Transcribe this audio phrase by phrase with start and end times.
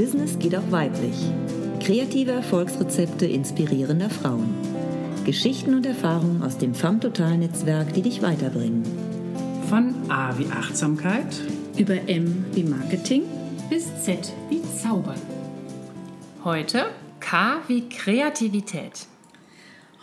[0.00, 1.14] Business geht auch weiblich.
[1.84, 4.54] Kreative Erfolgsrezepte inspirierender Frauen.
[5.26, 8.82] Geschichten und Erfahrungen aus dem FAM Total Netzwerk, die dich weiterbringen.
[9.68, 11.26] Von A wie Achtsamkeit
[11.76, 13.24] über M wie Marketing
[13.68, 15.20] bis Z wie Zaubern.
[16.44, 16.86] Heute
[17.20, 19.06] K wie Kreativität.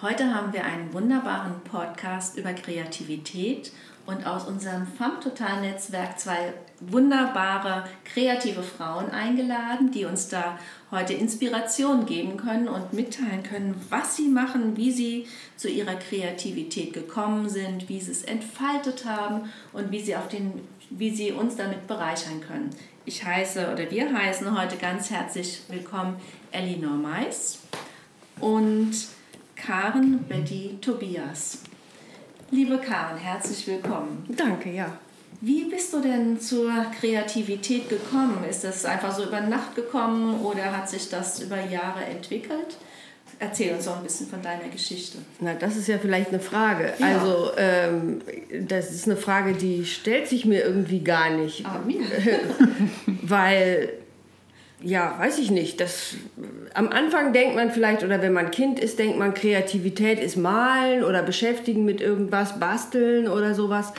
[0.04, 3.71] Heute haben wir einen wunderbaren Podcast über Kreativität
[4.05, 10.59] und aus unserem FAM Total Netzwerk zwei wunderbare kreative Frauen eingeladen, die uns da
[10.91, 16.93] heute Inspiration geben können und mitteilen können, was sie machen, wie sie zu ihrer Kreativität
[16.93, 20.54] gekommen sind, wie sie es entfaltet haben und wie sie, auf den,
[20.89, 22.69] wie sie uns damit bereichern können.
[23.05, 26.18] Ich heiße oder wir heißen heute ganz herzlich willkommen
[26.51, 27.59] Elinor Mais
[28.39, 28.93] und
[29.55, 31.63] Karen Betty Tobias.
[32.52, 34.25] Liebe Karen, herzlich willkommen.
[34.30, 34.97] Danke, ja.
[35.39, 38.44] Wie bist du denn zur Kreativität gekommen?
[38.50, 42.77] Ist das einfach so über Nacht gekommen oder hat sich das über Jahre entwickelt?
[43.39, 45.19] Erzähl uns doch ein bisschen von deiner Geschichte.
[45.39, 46.93] Na, das ist ja vielleicht eine Frage.
[46.97, 47.05] Ja.
[47.05, 48.21] Also, ähm,
[48.67, 51.63] das ist eine Frage, die stellt sich mir irgendwie gar nicht.
[51.63, 51.99] Ah, mir.
[53.21, 53.89] Weil
[54.81, 55.80] ja, weiß ich nicht.
[55.80, 56.15] Das,
[56.73, 61.03] am Anfang denkt man vielleicht, oder wenn man Kind ist, denkt man, Kreativität ist malen
[61.03, 63.93] oder beschäftigen mit irgendwas, basteln oder sowas.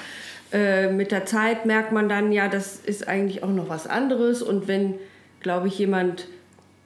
[0.52, 4.42] Äh, mit der Zeit merkt man dann, ja, das ist eigentlich auch noch was anderes.
[4.42, 4.94] Und wenn,
[5.40, 6.26] glaube ich, jemand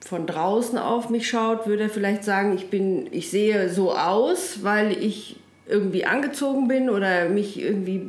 [0.01, 4.63] von draußen auf mich schaut, würde er vielleicht sagen, ich, bin, ich sehe so aus,
[4.63, 8.01] weil ich irgendwie angezogen bin oder mich irgendwie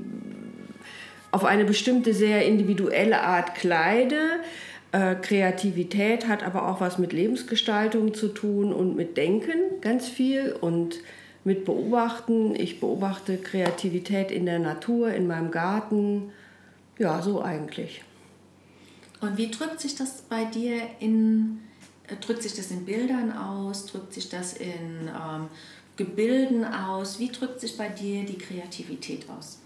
[1.31, 4.41] auf eine bestimmte, sehr individuelle Art kleide.
[4.93, 10.55] Äh, Kreativität hat aber auch was mit Lebensgestaltung zu tun und mit Denken ganz viel
[10.61, 10.97] und
[11.45, 12.55] mit Beobachten.
[12.57, 16.33] Ich beobachte Kreativität in der Natur, in meinem Garten.
[16.99, 18.03] Ja, so eigentlich.
[19.21, 21.61] Und wie drückt sich das bei dir in,
[22.09, 25.49] äh, drückt sich das in Bildern aus, drückt sich das in ähm,
[25.97, 27.19] Gebilden aus?
[27.19, 29.59] Wie drückt sich bei dir die Kreativität aus?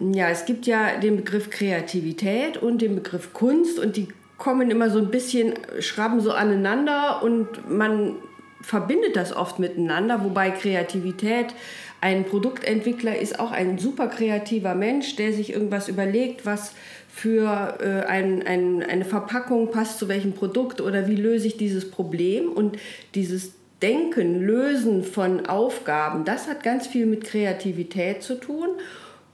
[0.00, 4.90] Ja, es gibt ja den Begriff Kreativität und den Begriff Kunst und die kommen immer
[4.90, 8.16] so ein bisschen, schrappen so aneinander und man
[8.64, 11.54] verbindet das oft miteinander, wobei Kreativität,
[12.00, 16.72] ein Produktentwickler ist auch ein super kreativer Mensch, der sich irgendwas überlegt, was
[17.08, 21.90] für äh, ein, ein, eine Verpackung passt zu welchem Produkt oder wie löse ich dieses
[21.90, 22.76] Problem und
[23.14, 23.52] dieses
[23.82, 28.68] Denken, Lösen von Aufgaben, das hat ganz viel mit Kreativität zu tun.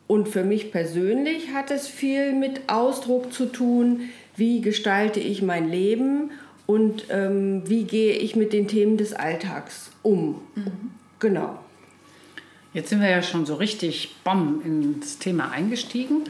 [0.06, 5.70] Und für mich persönlich hat es viel mit Ausdruck zu tun, wie gestalte ich mein
[5.70, 6.32] Leben
[6.70, 10.40] und ähm, wie gehe ich mit den Themen des Alltags um.
[10.54, 10.92] Mhm.
[11.18, 11.58] Genau.
[12.72, 16.22] Jetzt sind wir ja schon so richtig bom ins Thema eingestiegen.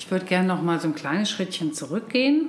[0.00, 2.48] Ich würde gerne noch mal so ein kleines Schrittchen zurückgehen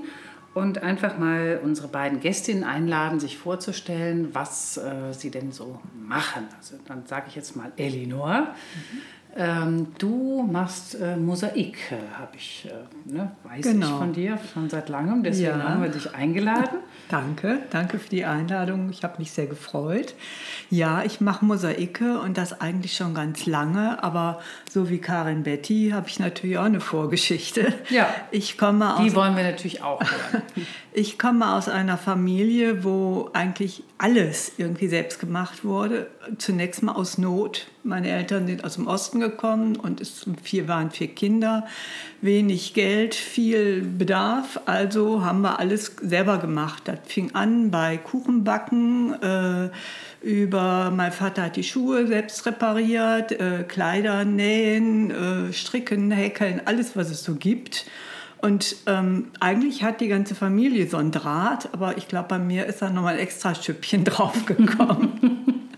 [0.56, 6.48] und einfach mal unsere beiden Gästinnen einladen, sich vorzustellen, was äh, sie denn so machen.
[6.58, 8.40] Also dann sage ich jetzt mal Elinor.
[8.40, 9.02] Mhm.
[9.40, 13.86] Ähm, du machst äh, Mosaik, äh, habe ich, äh, ne, weiß genau.
[13.86, 15.22] ich von dir schon seit langem.
[15.22, 15.70] Deswegen ja.
[15.70, 16.80] haben wir dich eingeladen.
[17.10, 18.90] Danke, danke für die Einladung.
[18.90, 20.14] Ich habe mich sehr gefreut.
[20.70, 25.92] Ja, ich mache Mosaike und das eigentlich schon ganz lange, aber so wie Karin Betty
[25.94, 27.74] habe ich natürlich auch eine Vorgeschichte.
[27.90, 30.44] Ja, ich komme aus, die wollen wir natürlich auch hören.
[30.98, 36.08] ich komme aus einer Familie, wo eigentlich alles irgendwie selbst gemacht wurde.
[36.40, 37.68] Zunächst mal aus Not.
[37.84, 41.68] Meine Eltern sind aus dem Osten gekommen und es waren vier Kinder,
[42.22, 44.60] wenig Geld, viel Bedarf.
[44.66, 46.82] Also haben wir alles selber gemacht.
[46.86, 49.22] Das fing an bei Kuchenbacken.
[49.22, 49.70] Äh,
[50.28, 56.96] über mein Vater hat die Schuhe selbst repariert, äh, Kleider nähen, äh, stricken, häkeln, alles
[56.96, 57.86] was es so gibt.
[58.40, 62.66] Und ähm, eigentlich hat die ganze Familie so ein Draht, aber ich glaube, bei mir
[62.66, 65.70] ist da nochmal ein extra Schüppchen draufgekommen.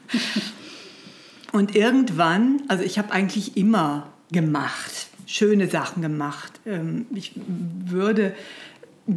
[1.51, 6.59] Und irgendwann, also ich habe eigentlich immer gemacht, schöne Sachen gemacht.
[6.65, 8.35] Ähm, ich würde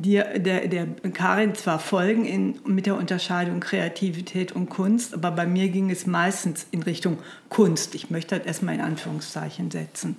[0.00, 5.46] dir, der, der Karin zwar folgen in, mit der Unterscheidung Kreativität und Kunst, aber bei
[5.46, 7.18] mir ging es meistens in Richtung
[7.48, 7.94] Kunst.
[7.94, 10.16] Ich möchte das erstmal in Anführungszeichen setzen.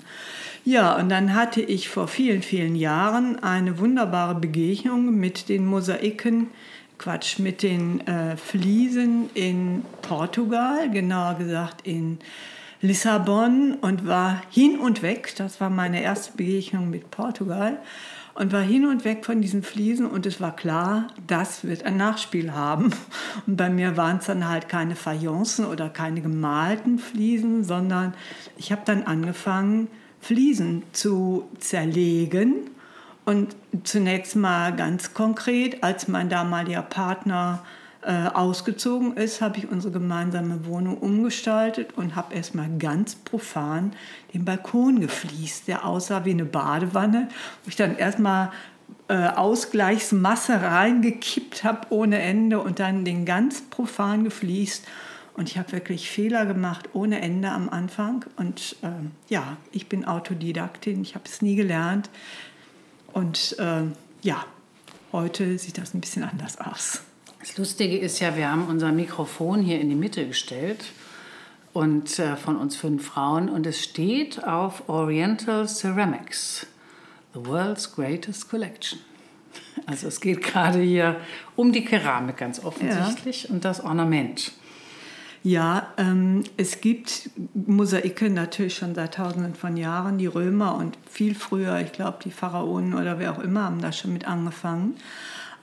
[0.63, 6.47] Ja, und dann hatte ich vor vielen, vielen Jahren eine wunderbare Begegnung mit den Mosaiken,
[6.99, 12.19] Quatsch, mit den äh, Fliesen in Portugal, genauer gesagt in
[12.81, 15.33] Lissabon und war hin und weg.
[15.37, 17.79] Das war meine erste Begegnung mit Portugal
[18.35, 21.97] und war hin und weg von diesen Fliesen und es war klar, das wird ein
[21.97, 22.91] Nachspiel haben.
[23.45, 28.13] Und bei mir waren es dann halt keine Fayencen oder keine gemalten Fliesen, sondern
[28.57, 29.87] ich habe dann angefangen,
[30.19, 32.69] Fliesen zu zerlegen
[33.25, 37.63] Und zunächst mal ganz konkret, als mein damaliger Partner
[38.05, 43.93] äh, ausgezogen ist, habe ich unsere gemeinsame Wohnung umgestaltet und habe erstmal ganz profan
[44.33, 47.29] den Balkon gefliest, der aussah wie eine Badewanne,
[47.63, 48.51] wo ich dann erstmal
[49.07, 54.85] äh, Ausgleichsmasse reingekippt habe ohne Ende und dann den ganz profan gefliest.
[55.35, 58.25] Und ich habe wirklich Fehler gemacht ohne Ende am Anfang.
[58.37, 58.87] Und äh,
[59.29, 62.09] ja, ich bin Autodidaktin, ich habe es nie gelernt.
[63.13, 63.83] Und äh,
[64.21, 64.45] ja,
[65.11, 67.01] heute sieht das ein bisschen anders aus.
[67.43, 70.85] Das Lustige ist ja, wir haben unser Mikrofon hier in die Mitte gestellt
[71.73, 76.65] und äh, von uns fünf Frauen und es steht auf Oriental Ceramics,
[77.33, 78.99] the world's greatest collection.
[79.85, 81.17] Also es geht gerade hier
[81.57, 83.49] um die Keramik ganz offensichtlich ja.
[83.49, 84.53] und das Ornament.
[85.43, 90.17] Ja, ähm, es gibt Mosaike natürlich schon seit Tausenden von Jahren.
[90.17, 93.91] Die Römer und viel früher, ich glaube, die Pharaonen oder wer auch immer haben da
[93.91, 94.95] schon mit angefangen.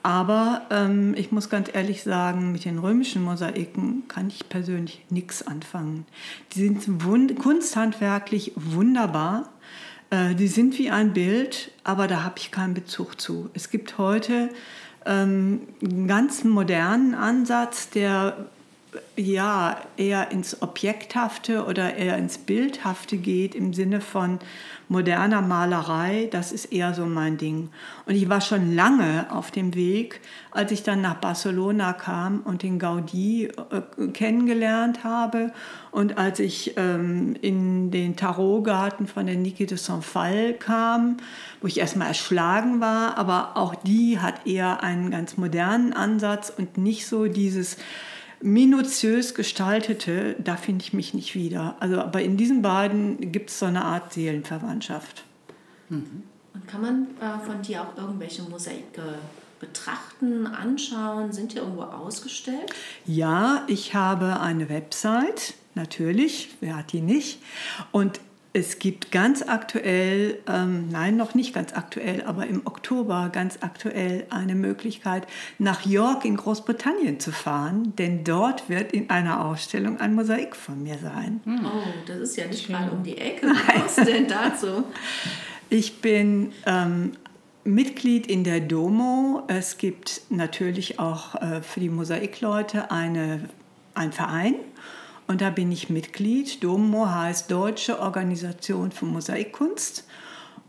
[0.02, 5.46] Aber ähm, ich muss ganz ehrlich sagen, mit den römischen Mosaiken kann ich persönlich nichts
[5.46, 6.06] anfangen.
[6.52, 9.50] Die sind wund kunsthandwerklich wunderbar.
[10.10, 13.50] Äh, die sind wie ein Bild, aber da habe ich keinen Bezug zu.
[13.52, 14.48] Es gibt heute
[15.04, 18.46] ähm, einen ganz modernen Ansatz, der
[19.16, 24.38] ja eher ins Objekthafte oder eher ins Bildhafte geht im Sinne von
[24.88, 27.68] moderner Malerei, das ist eher so mein Ding.
[28.06, 30.20] Und ich war schon lange auf dem Weg,
[30.50, 35.52] als ich dann nach Barcelona kam und den Gaudí äh, kennengelernt habe
[35.92, 41.18] und als ich ähm, in den Tarotgarten von der Niki de Saint-Phal kam,
[41.60, 46.78] wo ich erstmal erschlagen war, aber auch die hat eher einen ganz modernen Ansatz und
[46.78, 47.76] nicht so dieses
[48.42, 51.76] minutiös gestaltete, da finde ich mich nicht wieder.
[51.80, 55.24] Also, aber in diesen beiden gibt es so eine Art Seelenverwandtschaft.
[55.88, 56.22] Mhm.
[56.54, 59.18] Und kann man äh, von dir auch irgendwelche Mosaike
[59.60, 61.32] betrachten, anschauen?
[61.32, 62.72] Sind die irgendwo ausgestellt?
[63.06, 67.40] Ja, ich habe eine Website, natürlich, wer hat die nicht?
[67.92, 68.20] Und
[68.52, 74.26] es gibt ganz aktuell, ähm, nein, noch nicht ganz aktuell, aber im Oktober ganz aktuell
[74.30, 75.26] eine Möglichkeit,
[75.58, 80.82] nach York in Großbritannien zu fahren, denn dort wird in einer Ausstellung ein Mosaik von
[80.82, 81.40] mir sein.
[81.44, 81.60] Hm.
[81.64, 83.46] Oh, das ist ja nicht gerade um die Ecke.
[83.76, 84.84] Was ist denn dazu?
[85.68, 87.12] Ich bin ähm,
[87.62, 89.44] Mitglied in der Domo.
[89.46, 93.48] Es gibt natürlich auch äh, für die Mosaikleute eine,
[93.94, 94.56] einen Verein
[95.30, 96.64] und da bin ich Mitglied.
[96.64, 100.04] DOMO heißt Deutsche Organisation für Mosaikkunst.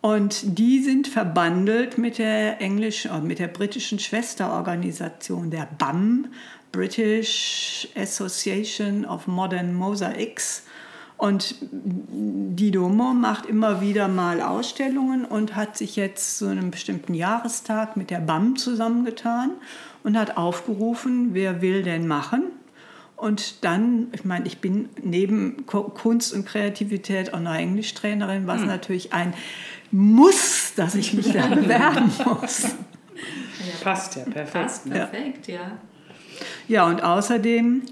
[0.01, 6.27] Und die sind verbandelt mit der englischen, äh, mit der britischen Schwesterorganisation der BAM,
[6.71, 10.61] British Association of Modern Mosaics.
[11.17, 17.15] Und die Domo macht immer wieder mal Ausstellungen und hat sich jetzt zu einem bestimmten
[17.15, 19.53] Jahrestag mit der BAM zusammengetan
[20.03, 22.43] und hat aufgerufen, wer will denn machen.
[23.21, 28.67] Und dann, ich meine, ich bin neben Kunst und Kreativität auch noch Englischtrainerin, was hm.
[28.67, 29.35] natürlich ein
[29.91, 32.63] Muss, dass ich mich da bewerben muss.
[32.63, 34.53] Ja, passt ja, perfekt.
[34.53, 35.77] Passt perfekt, ja.
[36.67, 37.83] Ja, und außerdem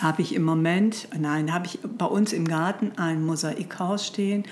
[0.00, 4.44] habe ich im Moment, nein, habe ich bei uns im Garten ein Mosaikhaus stehen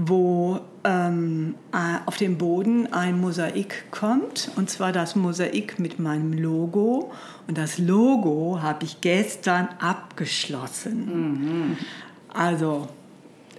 [0.00, 6.32] wo ähm, äh, auf dem Boden ein Mosaik kommt, und zwar das Mosaik mit meinem
[6.32, 7.10] Logo.
[7.48, 11.72] Und das Logo habe ich gestern abgeschlossen.
[11.72, 11.76] Mhm.
[12.28, 12.88] Also,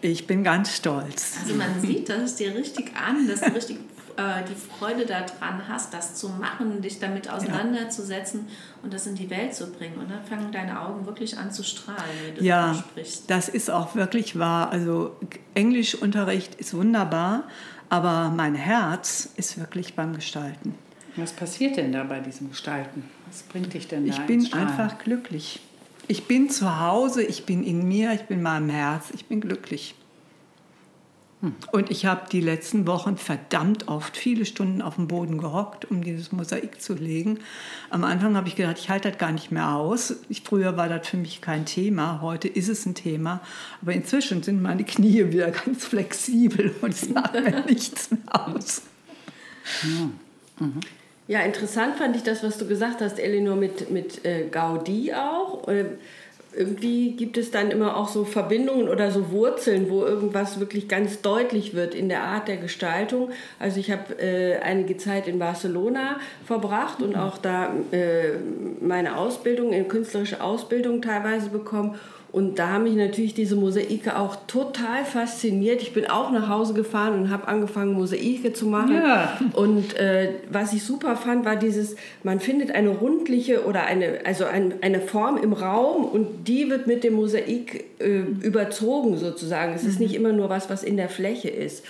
[0.01, 1.39] ich bin ganz stolz.
[1.41, 3.77] Also man sieht, dass es dir richtig an, dass du richtig
[4.19, 8.83] äh, die Freude daran hast, das zu machen, dich damit auseinanderzusetzen ja.
[8.83, 9.97] und das in die Welt zu bringen.
[9.97, 13.29] Und dann fangen deine Augen wirklich an zu strahlen, wenn du ja, sprichst.
[13.29, 14.71] Das ist auch wirklich wahr.
[14.71, 15.15] Also
[15.53, 17.45] Englischunterricht ist wunderbar,
[17.87, 20.75] aber mein Herz ist wirklich beim Gestalten.
[21.15, 23.03] Was passiert denn da bei diesem Gestalten?
[23.27, 24.13] Was bringt dich denn da?
[24.13, 25.61] Ich bin einfach glücklich.
[26.07, 29.39] Ich bin zu Hause, ich bin in mir, ich bin in meinem Herz, ich bin
[29.39, 29.95] glücklich.
[31.71, 36.03] Und ich habe die letzten Wochen verdammt oft viele Stunden auf dem Boden gehockt, um
[36.03, 37.39] dieses Mosaik zu legen.
[37.89, 40.17] Am Anfang habe ich gedacht, ich halte das gar nicht mehr aus.
[40.27, 43.39] Ich, früher war das für mich kein Thema, heute ist es ein Thema.
[43.81, 48.81] Aber inzwischen sind meine Knie wieder ganz flexibel und es macht mir nichts mehr aus.
[49.83, 50.65] Ja.
[50.65, 50.79] Mhm.
[51.27, 55.69] ja, interessant fand ich das, was du gesagt hast, Elinor, mit, mit äh, Gaudi auch.
[55.69, 55.85] Äh,
[56.53, 61.21] irgendwie gibt es dann immer auch so Verbindungen oder so Wurzeln, wo irgendwas wirklich ganz
[61.21, 63.29] deutlich wird in der Art der Gestaltung.
[63.59, 68.31] Also ich habe äh, einige Zeit in Barcelona verbracht und auch da äh,
[68.81, 71.99] meine Ausbildung, in künstlerische Ausbildung teilweise bekommen.
[72.31, 75.81] Und da haben mich natürlich diese Mosaike auch total fasziniert.
[75.81, 78.93] Ich bin auch nach Hause gefahren und habe angefangen, Mosaike zu machen.
[78.93, 79.39] Ja.
[79.53, 84.45] Und äh, was ich super fand, war dieses, man findet eine rundliche oder eine, also
[84.45, 89.73] ein, eine Form im Raum und die wird mit dem Mosaik äh, überzogen sozusagen.
[89.73, 91.83] Es ist nicht immer nur was, was in der Fläche ist.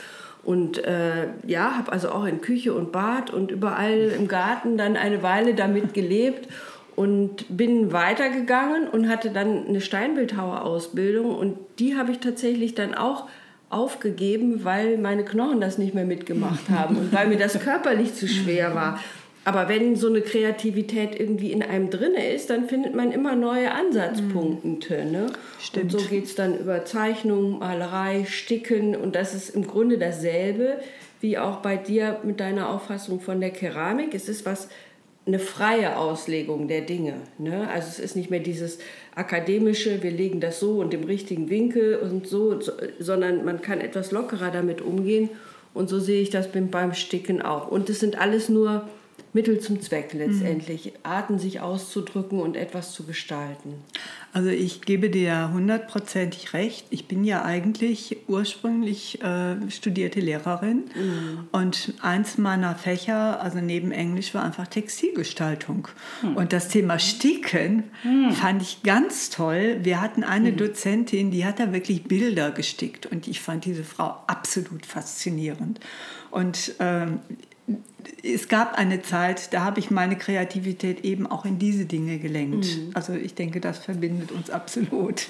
[0.46, 4.96] Und äh, ja, habe also auch in Küche und Bad und überall im Garten dann
[4.96, 6.48] eine Weile damit gelebt
[6.96, 13.28] und bin weitergegangen und hatte dann eine Steinbildhauerausbildung und die habe ich tatsächlich dann auch
[13.70, 18.28] aufgegeben, weil meine Knochen das nicht mehr mitgemacht haben und weil mir das körperlich zu
[18.28, 19.00] schwer war.
[19.46, 23.72] Aber wenn so eine Kreativität irgendwie in einem drin ist, dann findet man immer neue
[23.72, 25.06] Ansatzpunkte.
[25.06, 25.28] Ne?
[25.60, 25.94] Stimmt.
[25.94, 30.80] Und so geht es dann über Zeichnung, Malerei, Sticken und das ist im Grunde dasselbe
[31.22, 34.14] wie auch bei dir mit deiner Auffassung von der Keramik.
[34.14, 34.70] Es ist was
[35.30, 37.14] eine freie Auslegung der Dinge.
[37.38, 37.70] Ne?
[37.70, 38.80] Also es ist nicht mehr dieses
[39.16, 43.80] akademische, wir legen das so und im richtigen Winkel und so, so, sondern man kann
[43.80, 45.30] etwas lockerer damit umgehen.
[45.74, 47.70] Und so sehe ich das beim Sticken auch.
[47.70, 48.90] Und es sind alles nur
[49.34, 53.76] Mittel zum Zweck letztendlich, Arten sich auszudrücken und etwas zu gestalten.
[54.32, 56.86] Also ich gebe dir hundertprozentig recht.
[56.92, 60.84] Ich bin ja eigentlich ursprünglich äh, studierte Lehrerin
[61.52, 65.88] und eins meiner Fächer, also neben Englisch, war einfach Textilgestaltung.
[66.36, 67.86] Und das Thema Sticken
[68.34, 69.80] fand ich ganz toll.
[69.82, 74.16] Wir hatten eine Dozentin, die hat da wirklich Bilder gestickt und ich fand diese Frau
[74.28, 75.80] absolut faszinierend.
[76.32, 77.20] Und ähm,
[78.24, 82.68] es gab eine Zeit, da habe ich meine Kreativität eben auch in diese Dinge gelenkt.
[82.94, 85.28] Also ich denke, das verbindet uns absolut.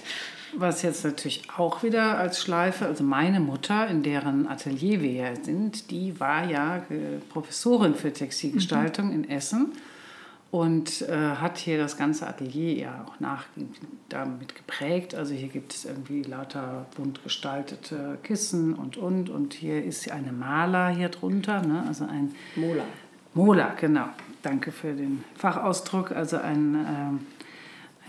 [0.56, 5.36] Was jetzt natürlich auch wieder als Schleife, also meine Mutter, in deren Atelier wir ja
[5.36, 9.74] sind, die war ja äh, Professorin für Textilgestaltung in Essen
[10.52, 13.46] und äh, hat hier das ganze Atelier ja auch nach
[14.10, 15.14] damit geprägt.
[15.14, 20.32] Also hier gibt es irgendwie lauter bunt gestaltete Kissen und und und hier ist eine
[20.32, 21.84] Maler hier drunter, ne?
[21.88, 22.84] also ein Mola.
[23.36, 24.10] Mola, genau.
[24.42, 26.12] Danke für den Fachausdruck.
[26.12, 27.28] Also ein, ähm,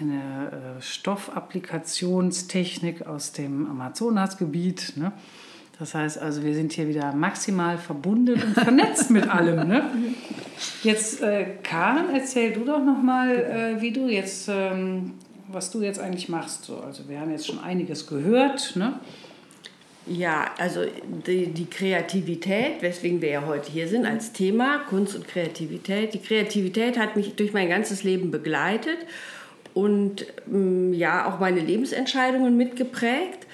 [0.00, 4.94] eine äh, Stoffapplikationstechnik aus dem Amazonasgebiet.
[4.96, 5.12] Ne?
[5.80, 9.66] Das heißt also, wir sind hier wieder maximal verbunden und vernetzt mit allem.
[9.66, 9.82] Ne?
[10.82, 13.34] Jetzt, äh, Karen, erzähl du doch nochmal,
[13.78, 15.14] äh, wie du jetzt, ähm,
[15.48, 16.64] was du jetzt eigentlich machst.
[16.64, 18.76] So, also wir haben jetzt schon einiges gehört.
[18.76, 19.00] Ne?
[20.06, 20.82] Ja, also
[21.26, 26.12] die, die Kreativität, weswegen wir ja heute hier sind als Thema, Kunst und Kreativität.
[26.12, 28.98] Die Kreativität hat mich durch mein ganzes Leben begleitet
[29.72, 33.46] und mm, ja auch meine Lebensentscheidungen mitgeprägt.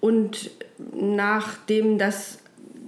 [0.00, 0.50] Und
[0.92, 2.38] nachdem das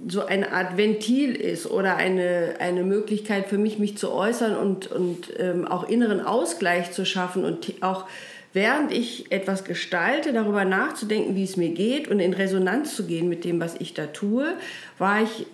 [0.07, 4.91] so eine Art Ventil ist oder eine, eine Möglichkeit für mich, mich zu äußern und,
[4.91, 8.05] und ähm, auch inneren Ausgleich zu schaffen und auch
[8.51, 13.29] während ich etwas gestalte, darüber nachzudenken, wie es mir geht und in Resonanz zu gehen
[13.29, 14.53] mit dem, was ich da tue,
[14.99, 15.47] war ich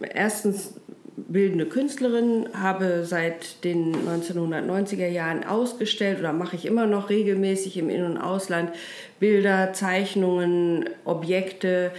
[0.00, 0.74] erstens
[1.34, 7.90] bildende Künstlerin, habe seit den 1990er Jahren ausgestellt oder mache ich immer noch regelmäßig im
[7.90, 8.70] In- und Ausland
[9.18, 11.90] Bilder, Zeichnungen, Objekte.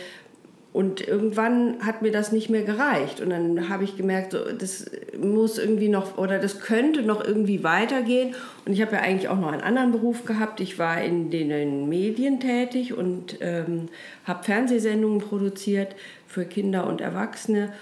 [0.72, 3.20] Und irgendwann hat mir das nicht mehr gereicht.
[3.20, 4.90] Und dann habe ich gemerkt, so, das
[5.22, 8.36] muss irgendwie noch oder das könnte noch irgendwie weitergehen.
[8.66, 10.62] Und ich habe ja eigentlich auch noch einen anderen Beruf gehabt.
[10.62, 13.90] Ich war in den Medien tätig und ähm,
[14.24, 17.74] habe Fernsehsendungen produziert für Kinder und Erwachsene.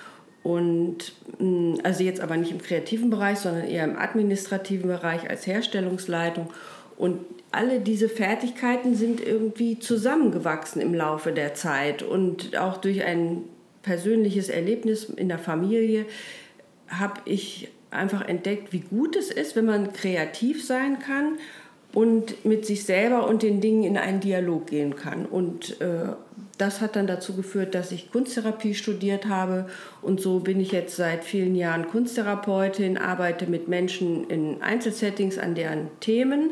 [0.44, 5.48] Und mh, also jetzt aber nicht im kreativen Bereich, sondern eher im administrativen Bereich als
[5.48, 6.50] Herstellungsleitung.
[6.98, 7.20] Und
[7.52, 12.04] alle diese Fertigkeiten sind irgendwie zusammengewachsen im Laufe der Zeit.
[12.04, 13.44] Und auch durch ein
[13.84, 16.06] persönliches Erlebnis in der Familie
[16.88, 21.38] habe ich einfach entdeckt, wie gut es ist, wenn man kreativ sein kann
[21.94, 25.26] und mit sich selber und den Dingen in einen Dialog gehen kann.
[25.26, 26.14] Und äh,
[26.58, 29.66] das hat dann dazu geführt, dass ich Kunsttherapie studiert habe
[30.02, 35.56] und so bin ich jetzt seit vielen Jahren Kunsttherapeutin, arbeite mit Menschen in Einzelsettings an
[35.56, 36.52] deren Themen,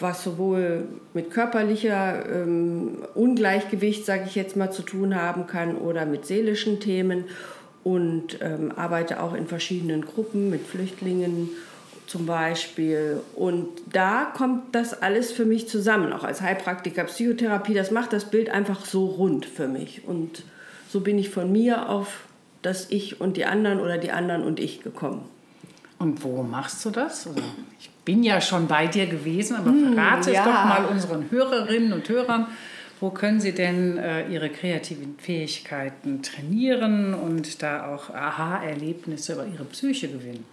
[0.00, 6.06] was sowohl mit körperlicher ähm, Ungleichgewicht, sage ich jetzt mal, zu tun haben kann oder
[6.06, 7.24] mit seelischen Themen
[7.84, 11.50] und ähm, arbeite auch in verschiedenen Gruppen mit Flüchtlingen
[12.06, 13.20] zum Beispiel.
[13.34, 17.74] Und da kommt das alles für mich zusammen, auch als Heilpraktiker, Psychotherapie.
[17.74, 20.04] Das macht das Bild einfach so rund für mich.
[20.06, 20.42] Und
[20.88, 22.24] so bin ich von mir auf
[22.62, 25.28] das Ich und die anderen oder die anderen und ich gekommen.
[25.98, 27.26] Und wo machst du das?
[27.26, 27.40] Also
[27.78, 30.40] ich bin ja schon bei dir gewesen, aber verrate ja.
[30.40, 32.46] es doch mal unseren Hörerinnen und Hörern.
[33.00, 39.64] Wo können sie denn äh, ihre kreativen Fähigkeiten trainieren und da auch Aha-Erlebnisse über ihre
[39.64, 40.44] Psyche gewinnen?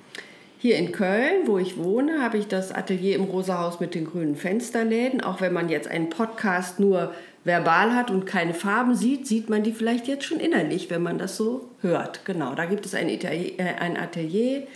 [0.62, 4.06] Hier in Köln, wo ich wohne, habe ich das Atelier im Rosa Haus mit den
[4.06, 5.20] grünen Fensterläden.
[5.20, 9.63] Auch wenn man jetzt einen Podcast nur verbal hat und keine Farben sieht, sieht man
[9.63, 12.25] die vielleicht jetzt schon innerlich, wenn man das so hört.
[12.25, 14.68] Genau, da gibt es ein Atelier, äh, ein Atelier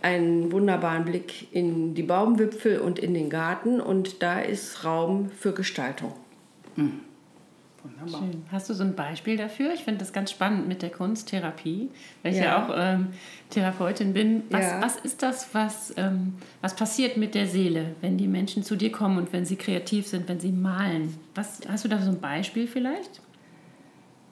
[0.00, 5.52] einen wunderbaren Blick in die Baumwipfel und in den Garten und da ist Raum für
[5.52, 6.14] Gestaltung.
[6.76, 7.00] Mhm.
[7.88, 8.20] Wunderbar.
[8.20, 8.42] Schön.
[8.50, 9.72] Hast du so ein Beispiel dafür?
[9.72, 11.90] Ich finde das ganz spannend mit der Kunsttherapie,
[12.22, 13.08] weil ich ja, ja auch ähm,
[13.50, 14.42] Therapeutin bin.
[14.50, 14.82] Was, ja.
[14.82, 18.92] was ist das, was, ähm, was passiert mit der Seele, wenn die Menschen zu dir
[18.92, 21.14] kommen und wenn sie kreativ sind, wenn sie malen?
[21.34, 23.20] Was, hast du da so ein Beispiel vielleicht?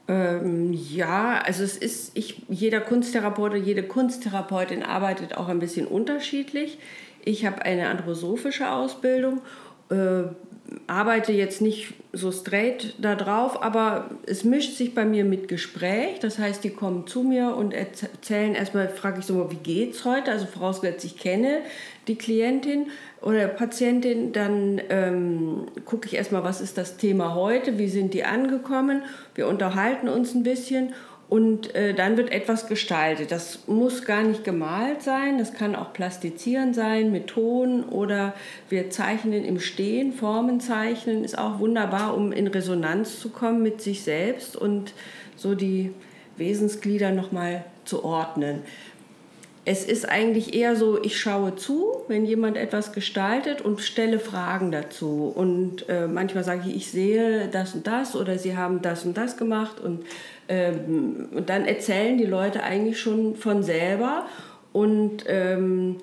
[0.08, 5.86] Ähm, ja, also es ist, ich, jeder Kunsttherapeut oder jede Kunsttherapeutin arbeitet auch ein bisschen
[5.86, 6.78] unterschiedlich.
[7.24, 9.40] Ich habe eine anthroposophische Ausbildung,
[9.90, 10.24] äh,
[10.86, 16.18] arbeite jetzt nicht so straight da drauf, aber es mischt sich bei mir mit Gespräch.
[16.20, 20.04] Das heißt, die kommen zu mir und erzählen erstmal, frage ich so mal, wie geht's
[20.04, 20.30] heute?
[20.30, 21.60] Also vorausgesetzt, ich kenne
[22.08, 22.86] die Klientin
[23.20, 28.24] oder Patientin, dann ähm, gucke ich erstmal, was ist das Thema heute, wie sind die
[28.24, 29.02] angekommen.
[29.34, 30.94] Wir unterhalten uns ein bisschen
[31.28, 33.32] und äh, dann wird etwas gestaltet.
[33.32, 38.34] Das muss gar nicht gemalt sein, das kann auch plastizieren sein mit Ton oder
[38.68, 40.12] wir zeichnen im Stehen.
[40.12, 44.92] Formen zeichnen ist auch wunderbar, um in Resonanz zu kommen mit sich selbst und
[45.36, 45.92] so die
[46.36, 48.60] Wesensglieder nochmal zu ordnen.
[49.68, 54.70] Es ist eigentlich eher so, ich schaue zu, wenn jemand etwas gestaltet und stelle Fragen
[54.70, 55.32] dazu.
[55.34, 59.16] Und äh, manchmal sage ich, ich sehe das und das oder sie haben das und
[59.16, 60.04] das gemacht und
[60.48, 64.26] ähm, und dann erzählen die Leute eigentlich schon von selber.
[64.72, 65.96] Und ähm,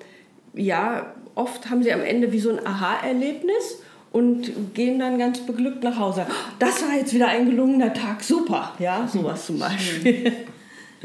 [0.54, 3.82] ja, oft haben sie am Ende wie so ein Aha-Erlebnis
[4.12, 6.26] und gehen dann ganz beglückt nach Hause.
[6.58, 8.72] Das war jetzt wieder ein gelungener Tag, super.
[8.78, 10.32] Ja, sowas zum Beispiel.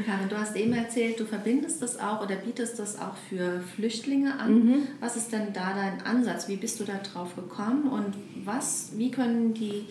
[0.04, 4.40] Karin, du hast eben erzählt, du verbindest das auch oder bietest das auch für Flüchtlinge
[4.40, 4.54] an.
[4.54, 4.88] Mhm.
[5.00, 6.48] Was ist denn da dein Ansatz?
[6.48, 8.16] Wie bist du da drauf gekommen und
[8.46, 9.86] was, wie können die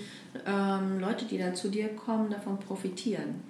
[0.47, 3.43] ähm, Leute, die dann zu dir kommen, davon profitieren?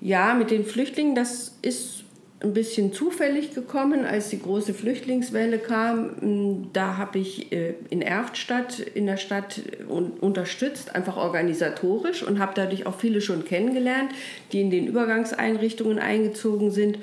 [0.00, 2.04] Ja, mit den Flüchtlingen, das ist
[2.44, 6.68] ein bisschen zufällig gekommen, als die große Flüchtlingswelle kam.
[6.72, 12.86] Da habe ich äh, in Erftstadt in der Stadt unterstützt, einfach organisatorisch und habe dadurch
[12.86, 14.10] auch viele schon kennengelernt,
[14.52, 16.98] die in den Übergangseinrichtungen eingezogen sind.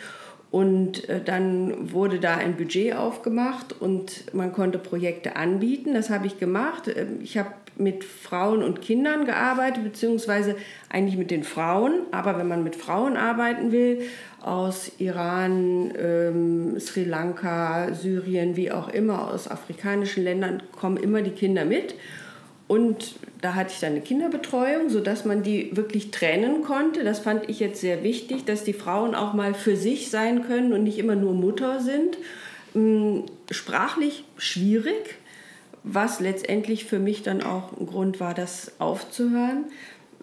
[0.52, 5.94] Und äh, dann wurde da ein Budget aufgemacht und man konnte Projekte anbieten.
[5.94, 6.90] Das habe ich gemacht.
[6.94, 10.56] Ähm, ich habe mit Frauen und Kindern gearbeitet, beziehungsweise
[10.90, 12.02] eigentlich mit den Frauen.
[12.12, 14.04] Aber wenn man mit Frauen arbeiten will,
[14.42, 21.32] aus Iran, ähm, Sri Lanka, Syrien, wie auch immer, aus afrikanischen Ländern, kommen immer die
[21.32, 21.96] Kinder mit.
[22.68, 27.04] Und da hatte ich dann eine Kinderbetreuung, sodass man die wirklich trennen konnte.
[27.04, 30.72] Das fand ich jetzt sehr wichtig, dass die Frauen auch mal für sich sein können
[30.72, 32.18] und nicht immer nur Mutter sind.
[32.74, 35.16] Ähm, sprachlich schwierig,
[35.84, 39.66] was letztendlich für mich dann auch ein Grund war, das aufzuhören,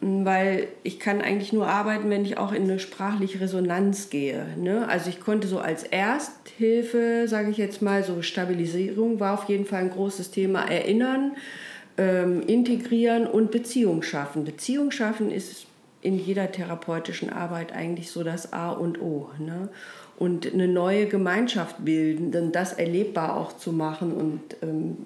[0.01, 4.47] weil ich kann eigentlich nur arbeiten, wenn ich auch in eine sprachliche Resonanz gehe.
[4.57, 4.89] Ne?
[4.89, 9.67] Also ich konnte so als Ersthilfe, sage ich jetzt mal, so Stabilisierung war auf jeden
[9.67, 11.33] Fall ein großes Thema, erinnern,
[11.97, 14.45] ähm, integrieren und Beziehung schaffen.
[14.45, 15.67] Beziehung schaffen ist
[16.01, 19.31] in jeder therapeutischen Arbeit eigentlich so das A und O.
[19.39, 19.69] Ne?
[20.19, 24.97] Und eine neue Gemeinschaft bilden, dann das erlebbar auch zu machen und ähm,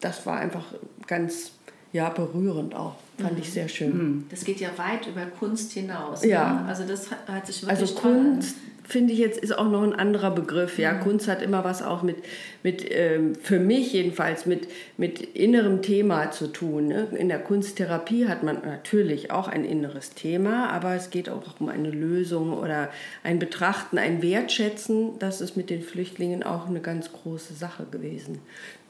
[0.00, 0.64] das war einfach
[1.06, 1.52] ganz
[1.92, 2.96] ja, berührend auch.
[3.18, 3.38] Fand mhm.
[3.38, 4.26] ich sehr schön.
[4.30, 6.22] Das geht ja weit über Kunst hinaus.
[6.22, 6.52] Ja.
[6.52, 6.68] Ne?
[6.68, 8.56] Also das hat sich wirklich Also Kunst
[8.88, 10.78] finde ich jetzt ist auch noch ein anderer Begriff.
[10.78, 11.00] Ja, mhm.
[11.00, 12.16] Kunst hat immer was auch mit,
[12.62, 16.88] mit ähm, für mich jedenfalls mit, mit innerem Thema zu tun.
[16.88, 17.08] Ne?
[17.18, 21.68] In der Kunsttherapie hat man natürlich auch ein inneres Thema, aber es geht auch um
[21.68, 22.90] eine Lösung oder
[23.22, 25.18] ein Betrachten, ein Wertschätzen.
[25.18, 28.40] Das ist mit den Flüchtlingen auch eine ganz große Sache gewesen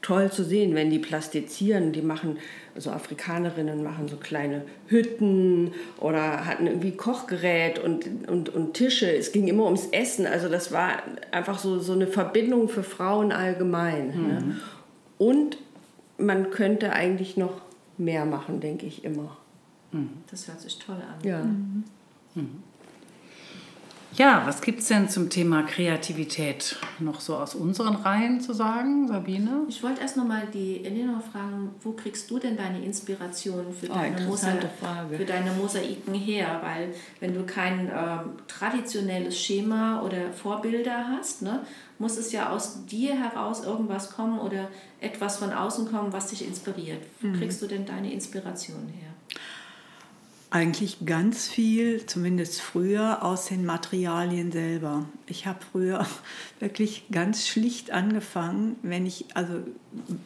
[0.07, 1.91] toll zu sehen, wenn die plastizieren.
[1.91, 2.37] Die machen,
[2.73, 9.11] also Afrikanerinnen machen so kleine Hütten oder hatten irgendwie Kochgerät und, und, und Tische.
[9.13, 10.25] Es ging immer ums Essen.
[10.25, 14.07] Also das war einfach so, so eine Verbindung für Frauen allgemein.
[14.07, 14.13] Ne?
[14.15, 14.27] Mhm.
[14.27, 14.55] Ne?
[15.17, 15.57] Und
[16.17, 17.61] man könnte eigentlich noch
[17.97, 19.35] mehr machen, denke ich immer.
[19.91, 20.09] Mhm.
[20.31, 21.27] Das hört sich toll an.
[21.27, 21.43] Ja.
[21.43, 22.63] Mhm.
[24.17, 29.07] Ja, was gibt es denn zum Thema Kreativität noch so aus unseren Reihen zu sagen,
[29.07, 29.61] Sabine?
[29.67, 33.91] Ich wollte erst noch mal die Elena fragen, wo kriegst du denn deine Inspiration für,
[33.91, 34.53] oh, deine, Mosa
[35.15, 36.61] für deine Mosaiken her?
[36.63, 41.61] Weil wenn du kein ähm, traditionelles Schema oder Vorbilder hast, ne,
[41.99, 46.47] muss es ja aus dir heraus irgendwas kommen oder etwas von außen kommen, was dich
[46.47, 47.03] inspiriert.
[47.21, 47.39] Wo mhm.
[47.39, 49.11] kriegst du denn deine Inspiration her?
[50.49, 55.03] Eigentlich ganz viel, zumindest früher, aus den Materialien selber.
[55.25, 56.07] Ich habe früher
[56.61, 58.77] wirklich ganz schlicht angefangen.
[58.81, 59.55] Wenn ich also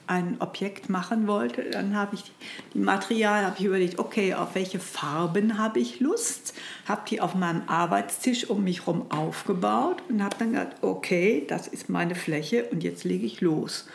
[0.06, 2.32] ein Objekt machen wollte, dann habe ich
[2.76, 6.54] die Materialien, habe ich überlegt, okay, auf welche Farben habe ich Lust,
[6.88, 11.68] habe die auf meinem Arbeitstisch um mich herum aufgebaut und habe dann gesagt, okay, das
[11.68, 13.88] ist meine Fläche und jetzt lege ich los.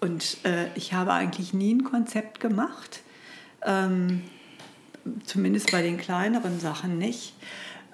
[0.00, 3.00] Und äh, ich habe eigentlich nie ein Konzept gemacht.
[3.66, 4.22] Ähm,
[5.24, 7.34] zumindest bei den kleineren Sachen nicht.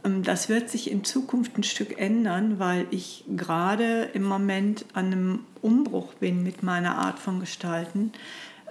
[0.04, 5.06] Ähm, das wird sich in Zukunft ein Stück ändern, weil ich gerade im Moment an
[5.06, 8.12] einem Umbruch bin mit meiner Art von Gestalten.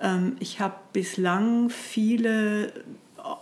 [0.01, 2.73] Ähm, ich habe bislang viele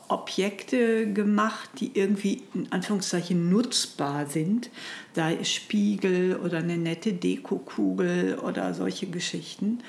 [0.07, 4.69] Objekte gemacht, die irgendwie in Anführungszeichen nutzbar sind,
[5.13, 9.79] sei es Spiegel oder eine nette Dekokugel oder solche Geschichten.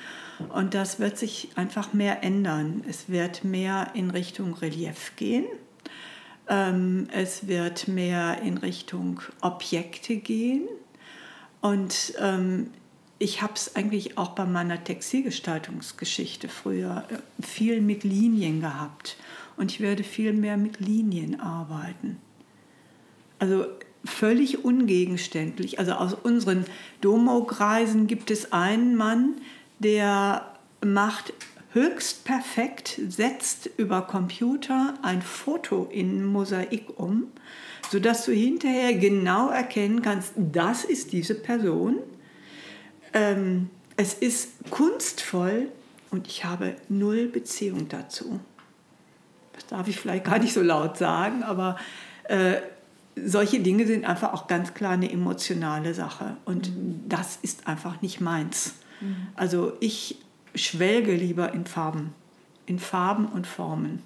[0.49, 2.83] Und das wird sich einfach mehr ändern.
[2.87, 5.45] Es wird mehr in Richtung Relief gehen.
[6.47, 10.67] Ähm, es wird mehr in Richtung Objekte gehen.
[11.61, 12.71] Und ähm,
[13.19, 19.17] ich habe es eigentlich auch bei meiner Textilgestaltungsgeschichte früher äh, viel mit Linien gehabt.
[19.59, 22.17] Und ich werde viel mehr mit Linien arbeiten.
[23.39, 23.65] Also
[24.05, 25.79] völlig ungegenständlich.
[25.79, 26.63] Also aus unseren
[27.01, 29.35] Domo-Kreisen gibt es einen Mann,
[29.79, 31.33] der macht
[31.73, 37.27] höchst perfekt, setzt über Computer ein Foto in Mosaik um,
[37.91, 41.97] sodass du hinterher genau erkennen kannst, das ist diese Person.
[43.13, 45.67] Ähm, es ist kunstvoll
[46.11, 48.39] und ich habe null Beziehung dazu.
[49.69, 51.77] Darf ich vielleicht gar nicht so laut sagen, aber
[52.25, 52.57] äh,
[53.15, 57.01] solche Dinge sind einfach auch ganz klar eine emotionale Sache und mhm.
[57.07, 58.75] das ist einfach nicht meins.
[59.35, 60.17] Also ich
[60.55, 62.13] schwelge lieber in Farben,
[62.65, 64.03] in Farben und Formen.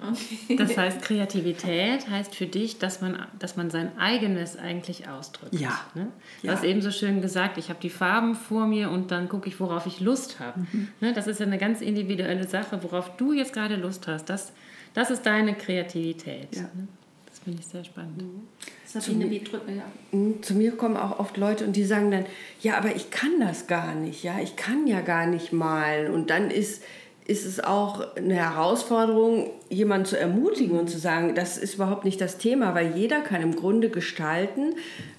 [0.00, 0.56] Okay.
[0.56, 5.54] Das heißt, Kreativität heißt für dich, dass man, dass man sein eigenes eigentlich ausdrückt.
[5.54, 5.80] Ja.
[5.94, 6.08] Ne?
[6.40, 6.54] Du ja.
[6.54, 9.58] hast eben so schön gesagt, ich habe die Farben vor mir und dann gucke ich,
[9.60, 10.60] worauf ich Lust habe.
[10.60, 10.88] Mhm.
[11.00, 11.12] Ne?
[11.12, 14.26] Das ist ja eine ganz individuelle Sache, worauf du jetzt gerade Lust hast.
[14.26, 14.52] Das,
[14.94, 16.54] das ist deine Kreativität.
[16.54, 16.62] Ja.
[16.62, 16.88] Ne?
[17.26, 18.22] Das finde ich sehr spannend.
[18.22, 18.42] Mhm.
[18.84, 20.42] Sabine, wie drücken ja.
[20.42, 22.24] Zu mir kommen auch oft Leute und die sagen dann,
[22.62, 26.10] ja, aber ich kann das gar nicht, ja, ich kann ja gar nicht malen.
[26.10, 26.82] Und dann ist,
[27.28, 32.20] ist es auch eine Herausforderung, jemanden zu ermutigen und zu sagen, das ist überhaupt nicht
[32.22, 34.74] das Thema, weil jeder kann im Grunde gestalten,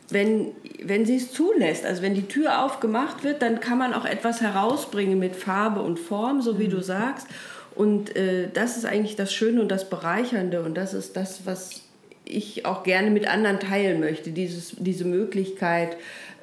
[0.09, 0.47] wenn,
[0.83, 1.85] wenn sie es zulässt.
[1.85, 5.99] Also wenn die Tür aufgemacht wird, dann kann man auch etwas herausbringen mit Farbe und
[5.99, 6.71] Form, so wie mhm.
[6.71, 7.27] du sagst.
[7.75, 11.83] Und äh, das ist eigentlich das Schöne und das Bereichernde und das ist das, was
[12.25, 14.31] ich auch gerne mit anderen teilen möchte.
[14.31, 15.95] Dieses, diese Möglichkeit,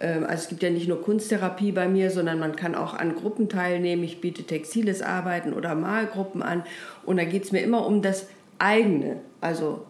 [0.05, 3.49] also es gibt ja nicht nur Kunsttherapie bei mir, sondern man kann auch an Gruppen
[3.49, 4.05] teilnehmen.
[4.05, 6.65] Ich biete textiles Arbeiten oder Malgruppen an.
[7.05, 8.27] Und da geht es mir immer um das
[8.59, 9.21] eigene.
[9.41, 9.87] Also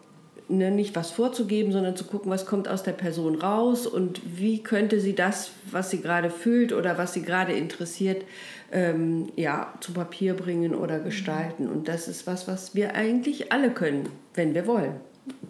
[0.49, 4.63] ne, nicht was vorzugeben, sondern zu gucken, was kommt aus der Person raus und wie
[4.63, 8.25] könnte sie das, was sie gerade fühlt oder was sie gerade interessiert,
[8.73, 11.69] ähm, ja, zu Papier bringen oder gestalten.
[11.69, 14.97] Und das ist was, was wir eigentlich alle können, wenn wir wollen.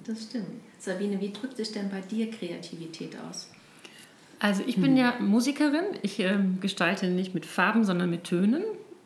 [0.07, 0.47] Das stimmt.
[0.79, 3.49] Sabine, wie drückt sich denn bei dir Kreativität aus?
[4.39, 4.97] Also ich bin hm.
[4.97, 5.85] ja Musikerin.
[6.03, 8.63] Ich äh, gestalte nicht mit Farben, sondern mit Tönen.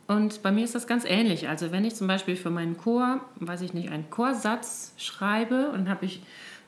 [0.08, 1.48] Und bei mir ist das ganz ähnlich.
[1.48, 5.88] Also wenn ich zum Beispiel für meinen Chor, weiß ich nicht, einen Chorsatz schreibe und
[5.88, 6.20] habe ich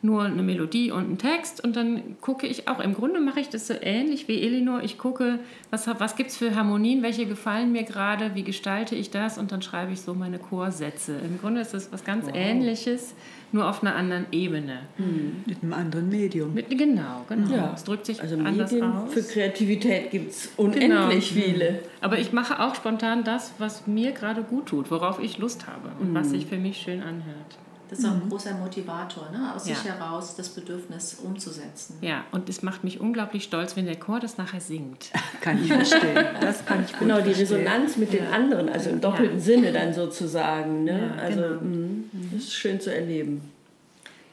[0.02, 3.48] nur eine Melodie und einen Text und dann gucke ich auch, im Grunde mache ich
[3.48, 4.82] das so ähnlich wie Elinor.
[4.82, 5.38] Ich gucke,
[5.70, 9.52] was, was gibt es für Harmonien, welche gefallen mir gerade, wie gestalte ich das und
[9.52, 11.16] dann schreibe ich so meine Chorsätze.
[11.24, 12.34] Im Grunde ist das was ganz wow.
[12.34, 13.14] Ähnliches,
[13.52, 14.80] nur auf einer anderen Ebene.
[14.98, 15.44] Mhm.
[15.46, 16.54] Mit einem anderen Medium.
[16.54, 17.54] Mit, genau, genau.
[17.54, 17.72] Ja.
[17.74, 19.12] Es drückt sich also anders Medien aus.
[19.12, 21.46] Für Kreativität gibt es unendlich genau.
[21.46, 21.78] viele.
[22.00, 25.90] Aber ich mache auch spontan das, was mir gerade gut tut, worauf ich Lust habe
[26.00, 26.14] und mhm.
[26.14, 27.58] was sich für mich schön anhört.
[27.92, 28.30] Das ist auch ein mhm.
[28.30, 29.52] großer Motivator, ne?
[29.54, 29.74] aus ja.
[29.74, 31.98] sich heraus das Bedürfnis umzusetzen.
[32.00, 35.10] Ja, und es macht mich unglaublich stolz, wenn der Chor das nachher singt.
[35.42, 36.24] kann ich verstehen.
[36.40, 37.58] Das kann ich Genau, die verstehen.
[37.58, 38.20] Resonanz mit ja.
[38.20, 39.44] den anderen, also im doppelten ja.
[39.44, 40.84] Sinne dann sozusagen.
[40.84, 41.12] Ne?
[41.20, 41.60] also genau.
[41.60, 43.42] mh, das ist schön zu erleben.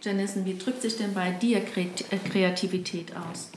[0.01, 3.51] Janice, wie drückt sich denn bei dir äh, Kreativität aus?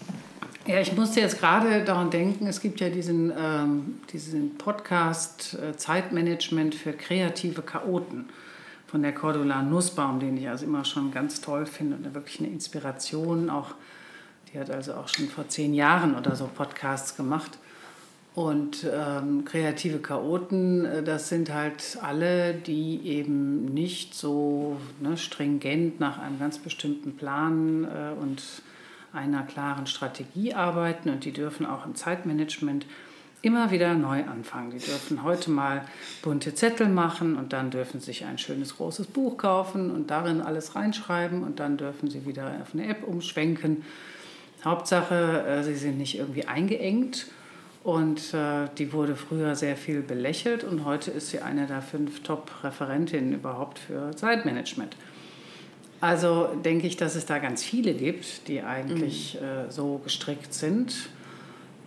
[0.67, 5.77] Ja, ich musste jetzt gerade daran denken, es gibt ja diesen, ähm, diesen Podcast äh,
[5.77, 8.31] Zeitmanagement für kreative Chaoten
[8.93, 12.51] von der Cordula Nussbaum, den ich also immer schon ganz toll finde und wirklich eine
[12.51, 13.49] Inspiration.
[13.49, 13.75] Auch,
[14.53, 17.53] die hat also auch schon vor zehn Jahren oder so Podcasts gemacht.
[18.35, 25.99] Und ähm, kreative Chaoten, äh, das sind halt alle, die eben nicht so ne, stringent
[25.99, 28.43] nach einem ganz bestimmten Plan äh, und
[29.15, 32.85] einer klaren Strategie arbeiten und die dürfen auch im Zeitmanagement
[33.43, 34.71] immer wieder neu anfangen.
[34.71, 35.85] Die dürfen heute mal
[36.23, 40.41] bunte Zettel machen und dann dürfen sie sich ein schönes großes Buch kaufen und darin
[40.41, 43.85] alles reinschreiben und dann dürfen sie wieder auf eine App umschwenken.
[44.65, 47.27] Hauptsache, äh, sie sind nicht irgendwie eingeengt
[47.83, 52.23] und äh, die wurde früher sehr viel belächelt und heute ist sie eine der fünf
[52.23, 54.97] Top-Referentinnen überhaupt für Zeitmanagement.
[56.01, 59.71] Also denke ich, dass es da ganz viele gibt, die eigentlich mhm.
[59.71, 61.09] so gestrickt sind.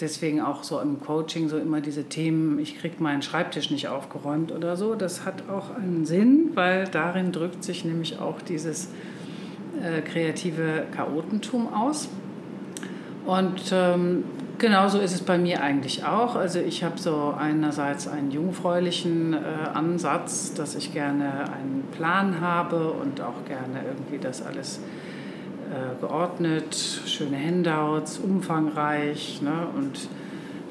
[0.01, 4.51] Deswegen auch so im Coaching so immer diese Themen, ich kriege meinen Schreibtisch nicht aufgeräumt
[4.51, 4.95] oder so.
[4.95, 8.89] Das hat auch einen Sinn, weil darin drückt sich nämlich auch dieses
[9.81, 12.09] äh, kreative Chaotentum aus.
[13.25, 14.25] Und ähm,
[14.57, 16.35] genauso ist es bei mir eigentlich auch.
[16.35, 19.37] Also ich habe so einerseits einen jungfräulichen äh,
[19.73, 24.79] Ansatz, dass ich gerne einen Plan habe und auch gerne irgendwie das alles
[25.99, 26.75] geordnet,
[27.05, 30.07] schöne Handouts, umfangreich ne, und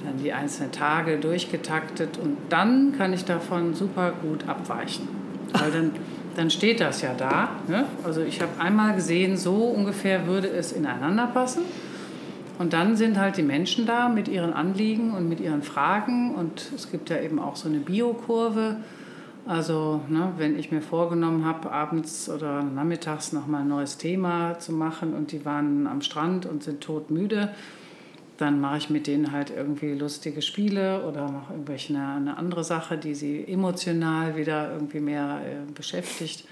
[0.04, 5.09] dann die einzelnen Tage durchgetaktet und dann kann ich davon super gut abweichen.
[5.52, 5.92] Weil dann,
[6.37, 7.50] dann steht das ja da.
[7.68, 7.87] Ne?
[8.04, 11.62] Also ich habe einmal gesehen, so ungefähr würde es ineinander passen.
[12.59, 16.35] Und dann sind halt die Menschen da mit ihren Anliegen und mit ihren Fragen.
[16.35, 18.76] Und es gibt ja eben auch so eine Biokurve.
[19.46, 24.72] Also ne, wenn ich mir vorgenommen habe, abends oder nachmittags nochmal ein neues Thema zu
[24.72, 27.54] machen und die waren am Strand und sind todmüde,
[28.38, 32.64] dann mache ich mit denen halt irgendwie lustige Spiele oder mache irgendwelche eine, eine andere
[32.64, 36.46] Sache, die sie emotional wieder irgendwie mehr äh, beschäftigt.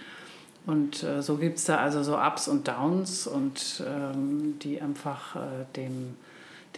[0.66, 5.34] Und äh, so gibt es da also so Ups und Downs und ähm, die einfach
[5.34, 5.38] äh,
[5.76, 6.14] dem,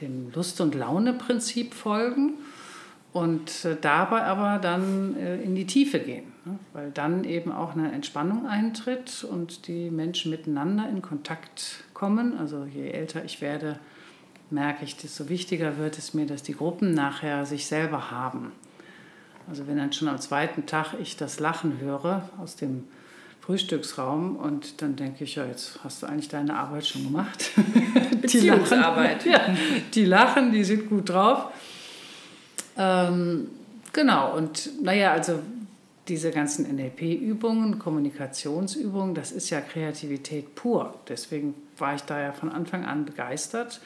[0.00, 2.34] dem Lust- und Laune-Prinzip folgen
[3.14, 6.58] und äh, dabei aber dann äh, in die Tiefe gehen, ne?
[6.72, 12.36] weil dann eben auch eine Entspannung eintritt und die Menschen miteinander in Kontakt kommen.
[12.36, 13.78] Also je älter ich werde,
[14.50, 18.50] merke ich, desto wichtiger wird es mir, dass die Gruppen nachher sich selber haben.
[19.48, 22.82] Also wenn dann schon am zweiten Tag ich das Lachen höre aus dem
[23.42, 27.52] Frühstücksraum und dann denke ich, ja, jetzt hast du eigentlich deine Arbeit schon gemacht.
[28.20, 29.24] Beziehungsarbeit.
[29.24, 31.52] Die lachen, ja, die lachen, die sind gut drauf.
[32.76, 33.48] Ähm,
[33.92, 35.40] genau, und naja, also
[36.08, 40.94] diese ganzen NLP-Übungen, Kommunikationsübungen, das ist ja Kreativität pur.
[41.08, 43.80] Deswegen war ich da ja von Anfang an begeistert.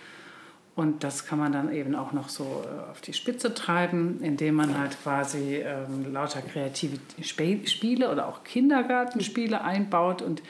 [0.75, 4.55] Und das kann man dann eben auch noch so äh, auf die Spitze treiben, indem
[4.55, 10.41] man halt quasi ähm, lauter kreative Spiele oder auch Kindergartenspiele einbaut und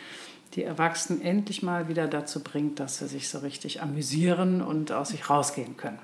[0.54, 5.10] die Erwachsenen endlich mal wieder dazu bringt, dass sie sich so richtig amüsieren und aus
[5.10, 5.98] sich rausgehen können.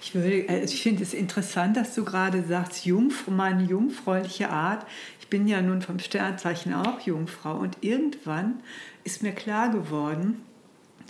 [0.00, 4.86] Ich, äh, ich finde es interessant, dass du gerade sagst, Jungfrau, meine jungfräuliche Art.
[5.20, 8.60] Ich bin ja nun vom Sternzeichen auch Jungfrau und irgendwann
[9.04, 10.42] ist mir klar geworden,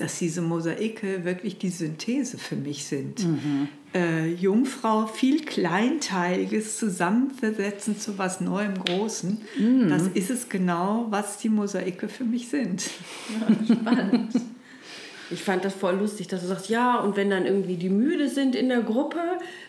[0.00, 3.22] dass diese Mosaike wirklich die Synthese für mich sind.
[3.26, 3.68] Mhm.
[3.92, 9.38] Äh, Jungfrau, viel Kleinteiliges zusammenversetzen zu was Neuem, Großen.
[9.58, 9.88] Mhm.
[9.90, 12.88] Das ist es genau, was die Mosaike für mich sind.
[13.28, 14.32] Ja, spannend.
[15.30, 18.28] Ich fand das voll lustig, dass du sagst, ja, und wenn dann irgendwie die müde
[18.28, 19.20] sind in der Gruppe,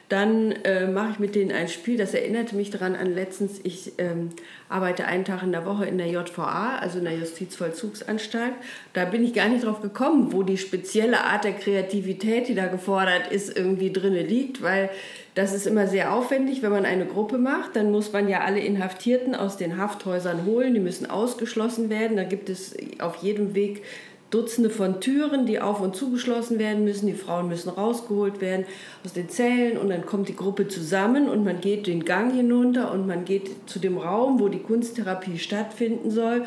[0.09, 1.97] dann äh, mache ich mit denen ein Spiel.
[1.97, 4.29] Das erinnerte mich daran an letztens, ich ähm,
[4.69, 8.53] arbeite einen Tag in der Woche in der JVA, also in der Justizvollzugsanstalt.
[8.93, 12.67] Da bin ich gar nicht drauf gekommen, wo die spezielle Art der Kreativität, die da
[12.67, 14.89] gefordert ist, irgendwie drinne liegt, weil
[15.33, 17.77] das ist immer sehr aufwendig, wenn man eine Gruppe macht.
[17.77, 22.17] Dann muss man ja alle Inhaftierten aus den Hafthäusern holen, die müssen ausgeschlossen werden.
[22.17, 23.83] Da gibt es auf jedem Weg
[24.31, 27.05] Dutzende von Türen, die auf und zugeschlossen werden müssen.
[27.05, 28.65] Die Frauen müssen rausgeholt werden
[29.05, 32.91] aus den Zellen und dann kommt die Gruppe zusammen und man geht den Gang hinunter
[32.91, 36.45] und man geht zu dem Raum, wo die Kunsttherapie stattfinden soll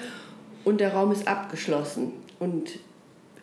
[0.64, 2.12] und der Raum ist abgeschlossen.
[2.40, 2.70] Und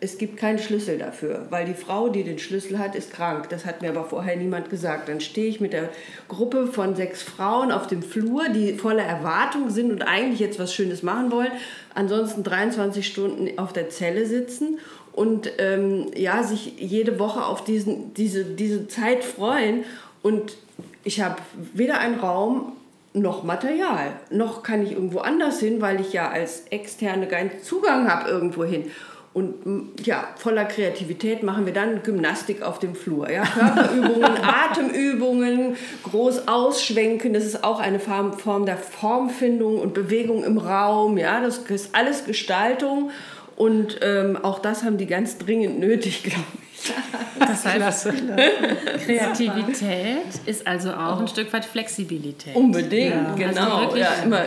[0.02, 3.48] es gibt keinen Schlüssel dafür, weil die Frau, die den Schlüssel hat, ist krank.
[3.50, 5.08] Das hat mir aber vorher niemand gesagt.
[5.08, 5.90] Dann stehe ich mit der
[6.26, 10.74] Gruppe von sechs Frauen auf dem Flur, die voller Erwartung sind und eigentlich jetzt was
[10.74, 11.52] Schönes machen wollen.
[11.94, 14.80] Ansonsten 23 Stunden auf der Zelle sitzen
[15.12, 19.84] und ähm, ja, sich jede Woche auf diesen, diese, diese Zeit freuen.
[20.20, 20.56] Und
[21.04, 21.36] ich habe
[21.74, 22.72] weder einen Raum
[23.14, 28.10] noch Material, noch kann ich irgendwo anders hin, weil ich ja als Externe keinen Zugang
[28.10, 28.90] habe irgendwo hin.
[29.34, 33.30] Und ja, voller Kreativität machen wir dann Gymnastik auf dem Flur.
[33.30, 33.44] Ja?
[33.44, 41.16] Körperübungen, Atemübungen, groß ausschwenken, das ist auch eine Form der Formfindung und Bewegung im Raum.
[41.16, 41.40] Ja?
[41.40, 43.10] Das ist alles Gestaltung
[43.56, 46.92] und ähm, auch das haben die ganz dringend nötig, glaube ich.
[47.46, 48.08] Das heißt,
[49.04, 52.54] Kreativität ist also auch ein Stück weit Flexibilität.
[52.54, 53.48] Unbedingt, ja.
[53.48, 53.76] genau.
[53.76, 54.42] Also ja, immer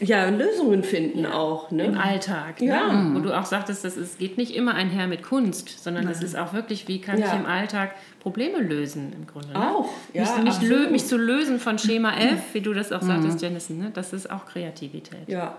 [0.00, 1.70] ja, Lösungen finden ja, auch.
[1.70, 1.84] Ne?
[1.84, 2.60] Im Alltag.
[2.60, 2.92] Ja.
[2.92, 3.14] Ne?
[3.14, 6.36] Wo du auch sagtest, das ist, geht nicht immer einher mit Kunst, sondern es ist
[6.36, 9.48] auch wirklich, wie kann ich im Alltag Probleme lösen im Grunde.
[9.48, 9.58] Ne?
[9.58, 10.22] Auch, ja.
[10.42, 13.42] Mich, mich, mich, zu lösen von Schema F, wie du das auch sagtest, mhm.
[13.42, 13.90] Jennison, ne?
[13.92, 15.26] das ist auch Kreativität.
[15.26, 15.56] Ja,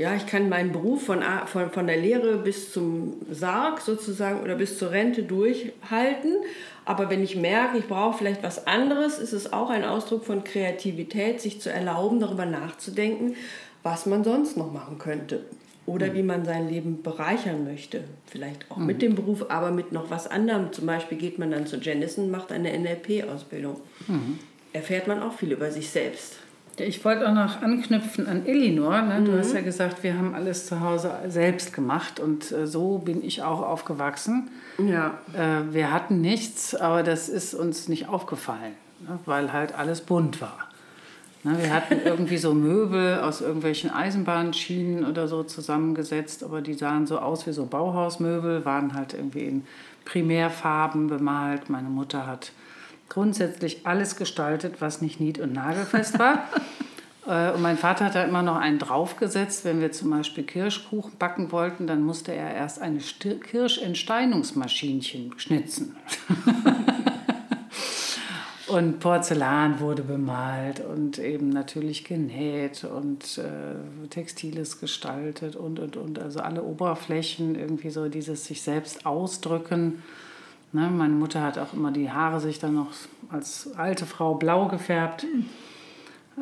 [0.00, 4.54] ja, ich kann meinen Beruf von, von, von der Lehre bis zum Sarg sozusagen oder
[4.54, 6.36] bis zur Rente durchhalten.
[6.86, 10.42] Aber wenn ich merke, ich brauche vielleicht was anderes, ist es auch ein Ausdruck von
[10.42, 13.36] Kreativität, sich zu erlauben, darüber nachzudenken,
[13.82, 15.44] was man sonst noch machen könnte.
[15.84, 16.14] Oder mhm.
[16.14, 18.04] wie man sein Leben bereichern möchte.
[18.24, 18.86] Vielleicht auch mhm.
[18.86, 20.72] mit dem Beruf, aber mit noch was anderem.
[20.72, 23.76] Zum Beispiel geht man dann zu Jennison, macht eine NLP-Ausbildung.
[24.08, 24.38] Mhm.
[24.72, 26.38] Erfährt man auch viel über sich selbst.
[26.86, 29.02] Ich wollte auch noch anknüpfen an Elinor.
[29.02, 29.22] Ne?
[29.24, 29.38] Du mhm.
[29.38, 33.42] hast ja gesagt, wir haben alles zu Hause selbst gemacht und äh, so bin ich
[33.42, 34.50] auch aufgewachsen.
[34.78, 35.18] Ja.
[35.34, 38.74] Äh, wir hatten nichts, aber das ist uns nicht aufgefallen,
[39.06, 39.18] ne?
[39.26, 40.58] weil halt alles bunt war.
[41.42, 41.56] Ne?
[41.60, 47.18] Wir hatten irgendwie so Möbel aus irgendwelchen Eisenbahnschienen oder so zusammengesetzt, aber die sahen so
[47.18, 49.64] aus wie so Bauhausmöbel, waren halt irgendwie in
[50.04, 51.70] Primärfarben bemalt.
[51.70, 52.52] Meine Mutter hat
[53.10, 56.48] grundsätzlich alles gestaltet, was nicht nied- und nagelfest war.
[57.26, 59.66] Äh, und mein Vater hat da immer noch einen draufgesetzt.
[59.66, 65.96] Wenn wir zum Beispiel Kirschkuchen backen wollten, dann musste er erst eine Kirschentsteinungsmaschinchen schnitzen.
[68.68, 73.74] und Porzellan wurde bemalt und eben natürlich genäht und äh,
[74.08, 76.18] Textiles gestaltet und, und, und.
[76.18, 80.02] Also alle Oberflächen, irgendwie so dieses sich selbst ausdrücken
[80.72, 82.88] Ne, meine Mutter hat auch immer die Haare sich dann noch
[83.30, 85.26] als alte Frau blau gefärbt.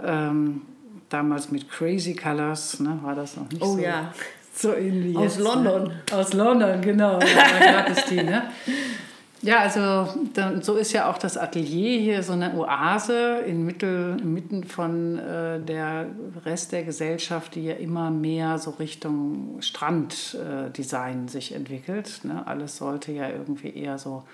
[0.04, 0.62] Ähm,
[1.08, 4.12] damals mit Crazy Colors ne, war das noch nicht oh, so, ja.
[4.52, 5.16] so ähnlich.
[5.16, 5.44] Aus jetzt, ne?
[5.44, 5.82] London.
[5.84, 6.02] Ne?
[6.12, 7.18] Aus London, genau.
[7.18, 8.22] Da gab es die.
[8.22, 8.50] Ne?
[9.42, 15.18] Ja, also dann, so ist ja auch das Atelier hier so eine Oase inmitten von
[15.18, 16.06] äh, der
[16.44, 22.20] Rest der Gesellschaft, die ja immer mehr so Richtung Stranddesign äh, sich entwickelt.
[22.24, 22.44] Ne?
[22.46, 24.24] Alles sollte ja irgendwie eher so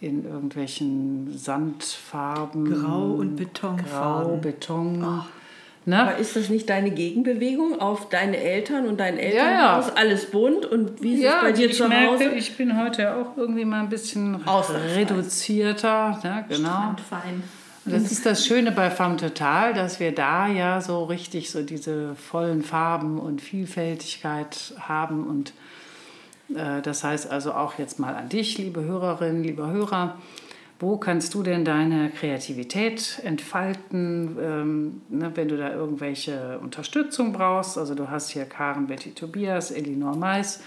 [0.00, 2.64] in irgendwelchen Sandfarben.
[2.64, 4.32] Grau und Betonfarben.
[4.32, 5.04] Grau, Beton.
[5.04, 5.41] Oh.
[5.84, 6.00] Ne?
[6.00, 9.86] Aber ist das nicht deine Gegenbewegung auf deine Eltern und dein Elternhaus?
[9.86, 9.96] Ja, ja.
[9.96, 12.30] Alles bunt und wie ist ja, es bei dir ich zu merke, Hause?
[12.36, 16.20] Ich bin heute auch irgendwie mal ein bisschen reduzierter.
[16.22, 16.94] Ja, genau.
[17.08, 17.42] Fein.
[17.84, 21.62] Und das ist das Schöne bei Femme Total, dass wir da ja so richtig so
[21.62, 25.26] diese vollen Farben und Vielfältigkeit haben.
[25.26, 25.52] Und
[26.54, 30.16] äh, das heißt also auch jetzt mal an dich, liebe Hörerinnen, liebe Hörer
[30.80, 37.78] wo kannst du denn deine Kreativität entfalten, ähm, ne, wenn du da irgendwelche Unterstützung brauchst?
[37.78, 40.60] Also du hast hier Karen Betty Tobias, Elinor Mais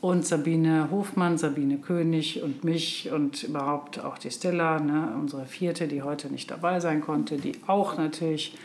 [0.00, 5.86] und Sabine Hofmann, Sabine König und mich und überhaupt auch die Stella, ne, unsere vierte,
[5.86, 8.56] die heute nicht dabei sein konnte, die auch natürlich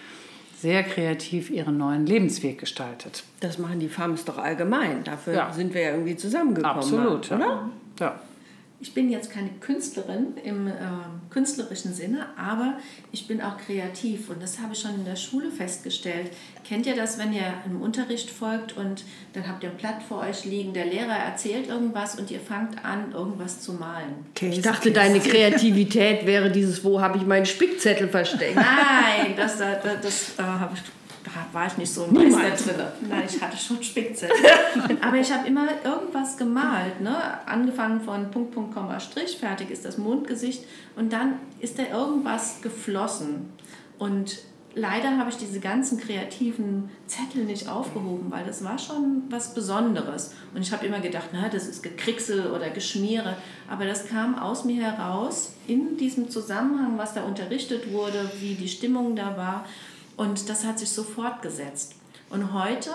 [0.58, 3.24] sehr kreativ ihren neuen Lebensweg gestaltet.
[3.40, 5.04] Das machen die Farms doch allgemein.
[5.04, 5.54] Dafür ja.
[5.54, 6.78] sind wir ja irgendwie zusammengekommen.
[6.78, 7.70] Absolut, oder?
[8.00, 8.06] Ja.
[8.06, 8.20] ja
[8.82, 10.72] ich bin jetzt keine Künstlerin im äh,
[11.30, 12.78] künstlerischen Sinne, aber
[13.12, 16.32] ich bin auch kreativ und das habe ich schon in der Schule festgestellt.
[16.66, 20.22] Kennt ihr das, wenn ihr im Unterricht folgt und dann habt ihr ein Blatt vor
[20.22, 24.26] euch liegen, der Lehrer erzählt irgendwas und ihr fangt an, irgendwas zu malen?
[24.32, 28.56] Okay, ich dachte, deine Kreativität wäre dieses, wo habe ich meinen Spickzettel versteckt?
[28.56, 30.82] Nein, das, das, das, das äh, habe ich
[31.52, 32.88] war ich nicht so ein Meister drin.
[33.08, 34.36] Nein, ich hatte schon Spickzettel.
[35.02, 37.02] Aber ich habe immer irgendwas gemalt.
[37.02, 37.16] Ne?
[37.48, 40.64] Angefangen von Punkt, Punkt, Komma, Strich, fertig ist das Mondgesicht.
[40.96, 43.50] Und dann ist da irgendwas geflossen.
[43.98, 44.40] Und
[44.76, 50.34] leider habe ich diese ganzen kreativen Zettel nicht aufgehoben, weil das war schon was Besonderes.
[50.54, 53.36] Und ich habe immer gedacht, na, das ist Gekricksel oder Geschmiere.
[53.70, 58.70] Aber das kam aus mir heraus in diesem Zusammenhang, was da unterrichtet wurde, wie die
[58.70, 59.66] Stimmung da war.
[60.20, 61.96] Und das hat sich so fortgesetzt.
[62.30, 62.90] Und heute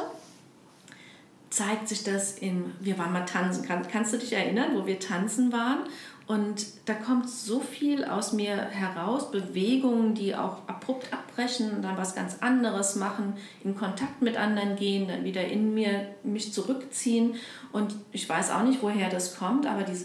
[1.48, 5.00] zeigt sich das in, wir waren mal tanzen, Kann, kannst du dich erinnern, wo wir
[5.00, 5.84] tanzen waren?
[6.26, 12.14] Und da kommt so viel aus mir heraus, Bewegungen, die auch abrupt abbrechen, dann was
[12.14, 17.36] ganz anderes machen, in Kontakt mit anderen gehen, dann wieder in mir mich zurückziehen.
[17.72, 20.04] Und ich weiß auch nicht, woher das kommt, aber diese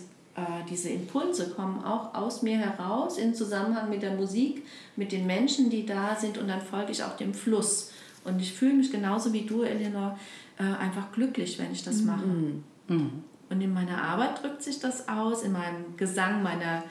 [0.69, 5.69] diese Impulse kommen auch aus mir heraus im Zusammenhang mit der Musik, mit den Menschen,
[5.69, 7.91] die da sind und dann folge ich auch dem Fluss.
[8.25, 10.17] Und ich fühle mich genauso wie du, Eleanor,
[10.57, 12.25] äh, einfach glücklich, wenn ich das mache.
[12.25, 13.23] Mhm.
[13.49, 16.83] Und in meiner Arbeit drückt sich das aus, in meinem Gesang, meiner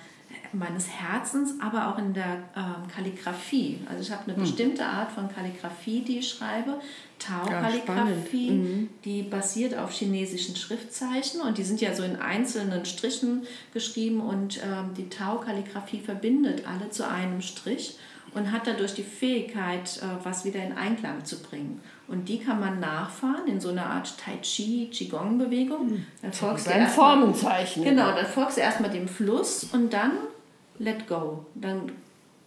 [0.52, 3.80] meines Herzens, aber auch in der ähm, Kalligraphie.
[3.88, 4.42] Also ich habe eine hm.
[4.42, 6.80] bestimmte Art von Kalligraphie, die ich schreibe.
[7.18, 8.88] Tau-Kalligraphie, ja, mhm.
[9.04, 13.42] die basiert auf chinesischen Schriftzeichen und die sind ja so in einzelnen Strichen
[13.74, 17.98] geschrieben und ähm, die Tau-Kalligraphie verbindet alle zu einem Strich
[18.34, 21.80] und hat dadurch die Fähigkeit, äh, was wieder in Einklang zu bringen.
[22.06, 25.90] Und die kann man nachfahren in so einer Art Tai Chi, Qigong-Bewegung.
[25.90, 26.06] Hm.
[26.22, 27.84] Dann folgst du Formenzeichen.
[27.84, 30.12] Genau, dann folgst du erstmal dem Fluss und dann
[30.78, 31.46] let go.
[31.54, 31.92] Dann,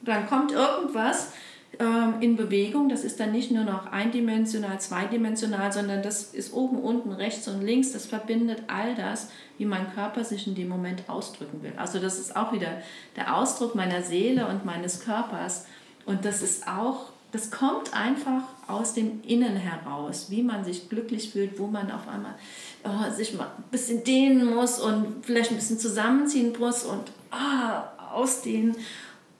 [0.01, 1.31] dann kommt irgendwas
[1.79, 2.89] ähm, in Bewegung.
[2.89, 7.61] Das ist dann nicht nur noch eindimensional, zweidimensional, sondern das ist oben, unten, rechts und
[7.61, 7.91] links.
[7.91, 11.73] Das verbindet all das, wie mein Körper sich in dem Moment ausdrücken will.
[11.77, 12.81] Also das ist auch wieder
[13.15, 15.65] der Ausdruck meiner Seele und meines Körpers.
[16.05, 21.31] Und das ist auch, das kommt einfach aus dem Innen heraus, wie man sich glücklich
[21.31, 22.35] fühlt, wo man auf einmal
[22.83, 28.00] oh, sich mal ein bisschen dehnen muss und vielleicht ein bisschen zusammenziehen muss und oh,
[28.13, 28.75] ausdehnen.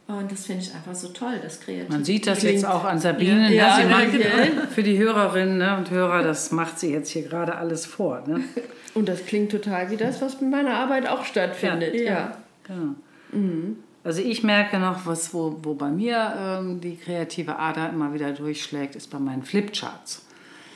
[0.08, 1.90] Und das finde ich einfach so toll, das kreativ.
[1.90, 2.56] Man sieht das klingt.
[2.56, 3.50] jetzt auch an Sabine.
[3.50, 3.56] Ne?
[3.56, 4.66] Ja, ja, genau.
[4.76, 8.24] Für die Hörerinnen ne, und Hörer, das macht sie jetzt hier gerade alles vor.
[8.28, 8.44] Ne?
[8.94, 11.96] Und das klingt total wie das, was mit meiner Arbeit auch stattfindet.
[11.96, 12.38] Ja, ja.
[12.68, 12.96] genau.
[13.32, 13.78] Mhm.
[14.04, 18.34] Also ich merke noch, was, wo, wo bei mir ähm, die kreative Ader immer wieder
[18.34, 20.26] durchschlägt, ist bei meinen Flipcharts.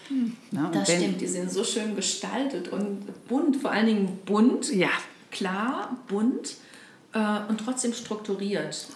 [0.10, 0.38] Mhm.
[0.52, 4.74] Ja, das wenn, stimmt, die sind so schön gestaltet und bunt, vor allen Dingen bunt,
[4.74, 4.91] ja.
[5.30, 6.56] klar, bunt
[7.16, 8.88] äh, und trotzdem strukturiert.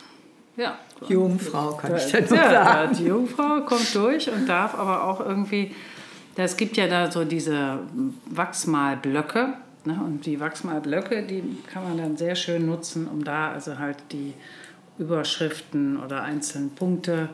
[0.55, 0.77] Ja.
[1.07, 2.95] Jungfrau kann ich da nur ja, sagen.
[2.97, 5.73] Die Jungfrau kommt durch und darf aber auch irgendwie,
[6.35, 7.79] es gibt ja da so diese
[8.29, 9.55] Wachsmalblöcke,
[9.85, 9.99] Ne?
[10.05, 14.33] Und die Wachsmalblöcke, die kann man dann sehr schön nutzen, um da also halt die
[14.97, 17.29] Überschriften oder einzelnen Punkte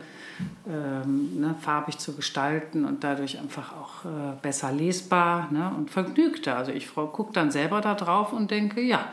[0.70, 6.58] ähm, ne, farbig zu gestalten und dadurch einfach auch äh, besser lesbar ne, und vergnügter.
[6.58, 9.12] Also ich gucke dann selber da drauf und denke, ja,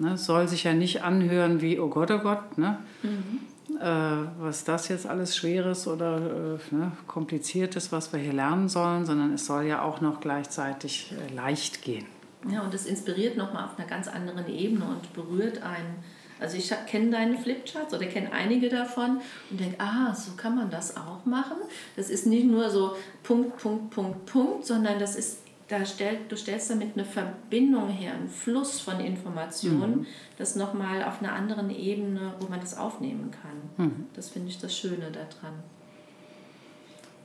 [0.00, 2.78] ne, soll sich ja nicht anhören wie, oh Gott, oh Gott, ne?
[3.02, 3.40] Mhm.
[3.78, 9.06] Äh, was das jetzt alles Schweres oder äh, ne, Kompliziertes, was wir hier lernen sollen,
[9.06, 12.06] sondern es soll ja auch noch gleichzeitig äh, leicht gehen.
[12.50, 16.02] Ja, und das inspiriert nochmal auf einer ganz anderen Ebene und berührt einen.
[16.40, 19.20] Also ich kenne deine Flipcharts oder kenne einige davon
[19.50, 21.58] und denke, ah, so kann man das auch machen.
[21.96, 26.36] Das ist nicht nur so Punkt, Punkt, Punkt, Punkt, sondern das ist, da stellt, du
[26.36, 30.06] stellst damit eine Verbindung her, einen Fluss von Informationen, mhm.
[30.36, 33.86] das nochmal auf einer anderen Ebene, wo man das aufnehmen kann.
[33.86, 34.06] Mhm.
[34.14, 35.54] Das finde ich das Schöne daran.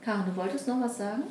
[0.01, 1.23] Karin, du wolltest noch was sagen?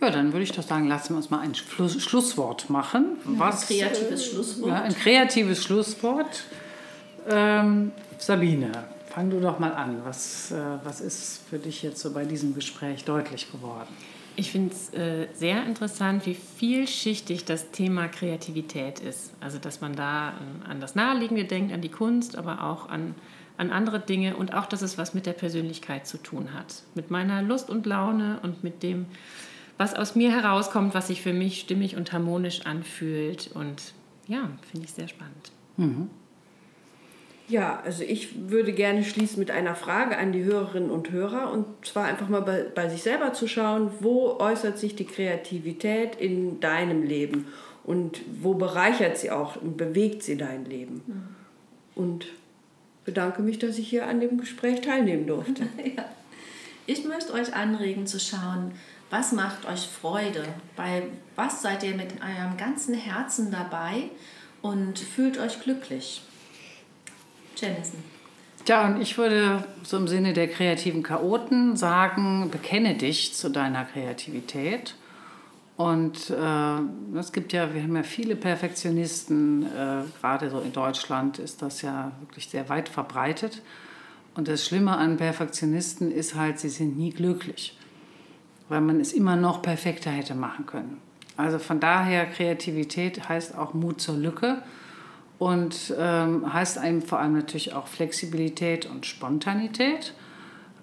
[0.00, 3.16] Ja, dann würde ich doch sagen, lassen wir uns mal ein Schluss, Schlusswort machen.
[3.24, 4.68] Was, ein kreatives Schlusswort.
[4.68, 6.44] Ja, ein kreatives Schlusswort.
[7.28, 8.70] Ähm, Sabine,
[9.08, 10.02] fang du doch mal an.
[10.04, 13.88] Was, äh, was ist für dich jetzt so bei diesem Gespräch deutlich geworden?
[14.38, 19.32] Ich finde es äh, sehr interessant, wie vielschichtig das Thema Kreativität ist.
[19.40, 23.14] Also, dass man da äh, an das Naheliegende denkt, an die Kunst, aber auch an,
[23.56, 26.82] an andere Dinge und auch, dass es was mit der Persönlichkeit zu tun hat.
[26.94, 29.06] Mit meiner Lust und Laune und mit dem,
[29.78, 33.50] was aus mir herauskommt, was sich für mich stimmig und harmonisch anfühlt.
[33.54, 33.94] Und
[34.28, 35.50] ja, finde ich sehr spannend.
[35.78, 36.10] Mhm.
[37.48, 41.66] Ja, also ich würde gerne schließen mit einer Frage an die Hörerinnen und Hörer und
[41.86, 46.58] zwar einfach mal bei, bei sich selber zu schauen, wo äußert sich die Kreativität in
[46.58, 47.46] deinem Leben
[47.84, 51.02] und wo bereichert sie auch und bewegt sie dein Leben.
[51.06, 51.28] Mhm.
[51.94, 52.26] Und
[53.04, 55.62] bedanke mich, dass ich hier an dem Gespräch teilnehmen durfte.
[55.96, 56.04] ja.
[56.86, 58.72] Ich möchte euch anregen zu schauen,
[59.08, 60.44] was macht euch Freude?
[60.74, 61.04] Bei
[61.36, 64.10] was seid ihr mit eurem ganzen Herzen dabei
[64.62, 66.22] und fühlt euch glücklich?
[67.56, 68.02] Jennison.
[68.66, 73.84] Ja, und ich würde so im Sinne der kreativen Chaoten sagen, bekenne dich zu deiner
[73.84, 74.96] Kreativität.
[75.76, 81.38] Und äh, es gibt ja, wir haben ja viele Perfektionisten, äh, gerade so in Deutschland
[81.38, 83.62] ist das ja wirklich sehr weit verbreitet.
[84.34, 87.76] Und das Schlimme an Perfektionisten ist halt, sie sind nie glücklich
[88.68, 91.00] weil man es immer noch perfekter hätte machen können.
[91.36, 94.62] Also von daher, Kreativität heißt auch Mut zur Lücke
[95.38, 100.14] und ähm, heißt einem vor allem natürlich auch Flexibilität und Spontanität.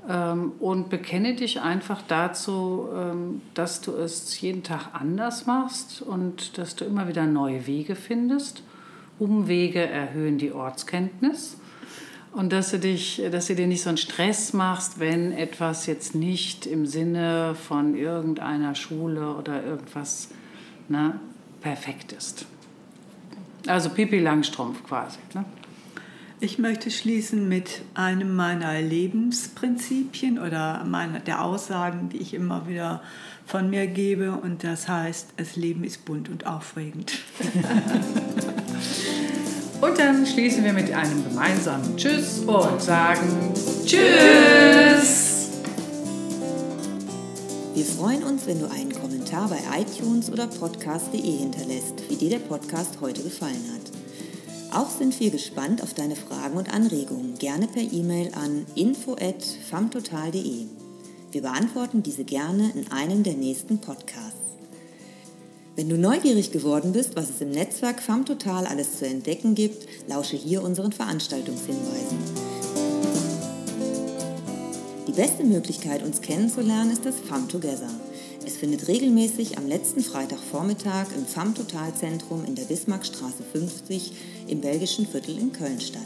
[0.08, 6.58] Ähm, und bekenne dich einfach dazu, ähm, dass du es jeden Tag anders machst und
[6.58, 8.64] dass du immer wieder neue Wege findest.
[9.18, 11.58] Umwege erhöhen die Ortskenntnis.
[12.34, 16.16] Und dass du, dich, dass du dir nicht so einen Stress machst, wenn etwas jetzt
[16.16, 20.30] nicht im Sinne von irgendeiner Schule oder irgendwas
[20.90, 21.20] ne,
[21.62, 22.48] perfekt ist.
[23.68, 25.20] Also Pipi Langstrumpf quasi.
[25.34, 25.46] Ne?
[26.40, 33.02] Ich möchte schließen mit einem meiner Lebensprinzipien oder meiner, der Aussagen, die ich immer wieder
[33.46, 34.32] von mir gebe.
[34.32, 37.14] Und das heißt, das Leben ist bunt und aufregend.
[37.40, 37.64] Und
[39.84, 43.54] Und dann schließen wir mit einem gemeinsamen Tschüss und sagen
[43.86, 45.33] Tschüss.
[47.76, 52.38] Wir freuen uns, wenn du einen Kommentar bei iTunes oder podcast.de hinterlässt, wie dir der
[52.38, 54.80] Podcast heute gefallen hat.
[54.80, 60.68] Auch sind wir gespannt auf deine Fragen und Anregungen, gerne per E-Mail an info@famtotal.de.
[61.32, 64.38] Wir beantworten diese gerne in einem der nächsten Podcasts.
[65.76, 70.36] Wenn du neugierig geworden bist, was es im Netzwerk FAMTotal alles zu entdecken gibt, lausche
[70.36, 72.53] hier unseren Veranstaltungshinweisen.
[75.14, 77.90] Die beste Möglichkeit, uns kennenzulernen, ist das FAM Together.
[78.48, 84.12] Es findet regelmäßig am letzten Freitagvormittag im FAM Total Zentrum in der Bismarckstraße 50
[84.48, 86.02] im belgischen Viertel in Köln statt.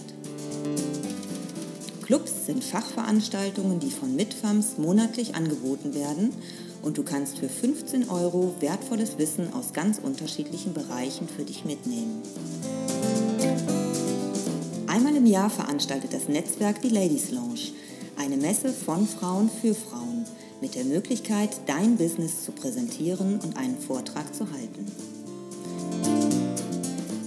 [2.03, 6.33] Clubs sind Fachveranstaltungen, die von Mitfams monatlich angeboten werden
[6.81, 12.21] und du kannst für 15 Euro wertvolles Wissen aus ganz unterschiedlichen Bereichen für dich mitnehmen.
[14.87, 17.71] Einmal im Jahr veranstaltet das Netzwerk die Ladies Lounge,
[18.27, 20.25] eine Messe von Frauen für Frauen,
[20.59, 24.85] mit der Möglichkeit, dein Business zu präsentieren und einen Vortrag zu halten.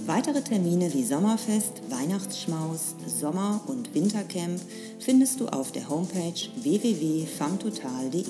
[0.05, 4.61] Weitere Termine wie Sommerfest, Weihnachtsschmaus, Sommer- und Wintercamp
[4.99, 8.25] findest du auf der Homepage www.famtotal.de.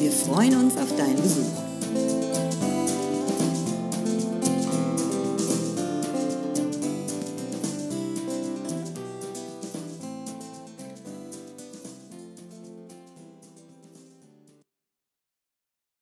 [0.00, 1.73] Wir freuen uns auf deinen Besuch.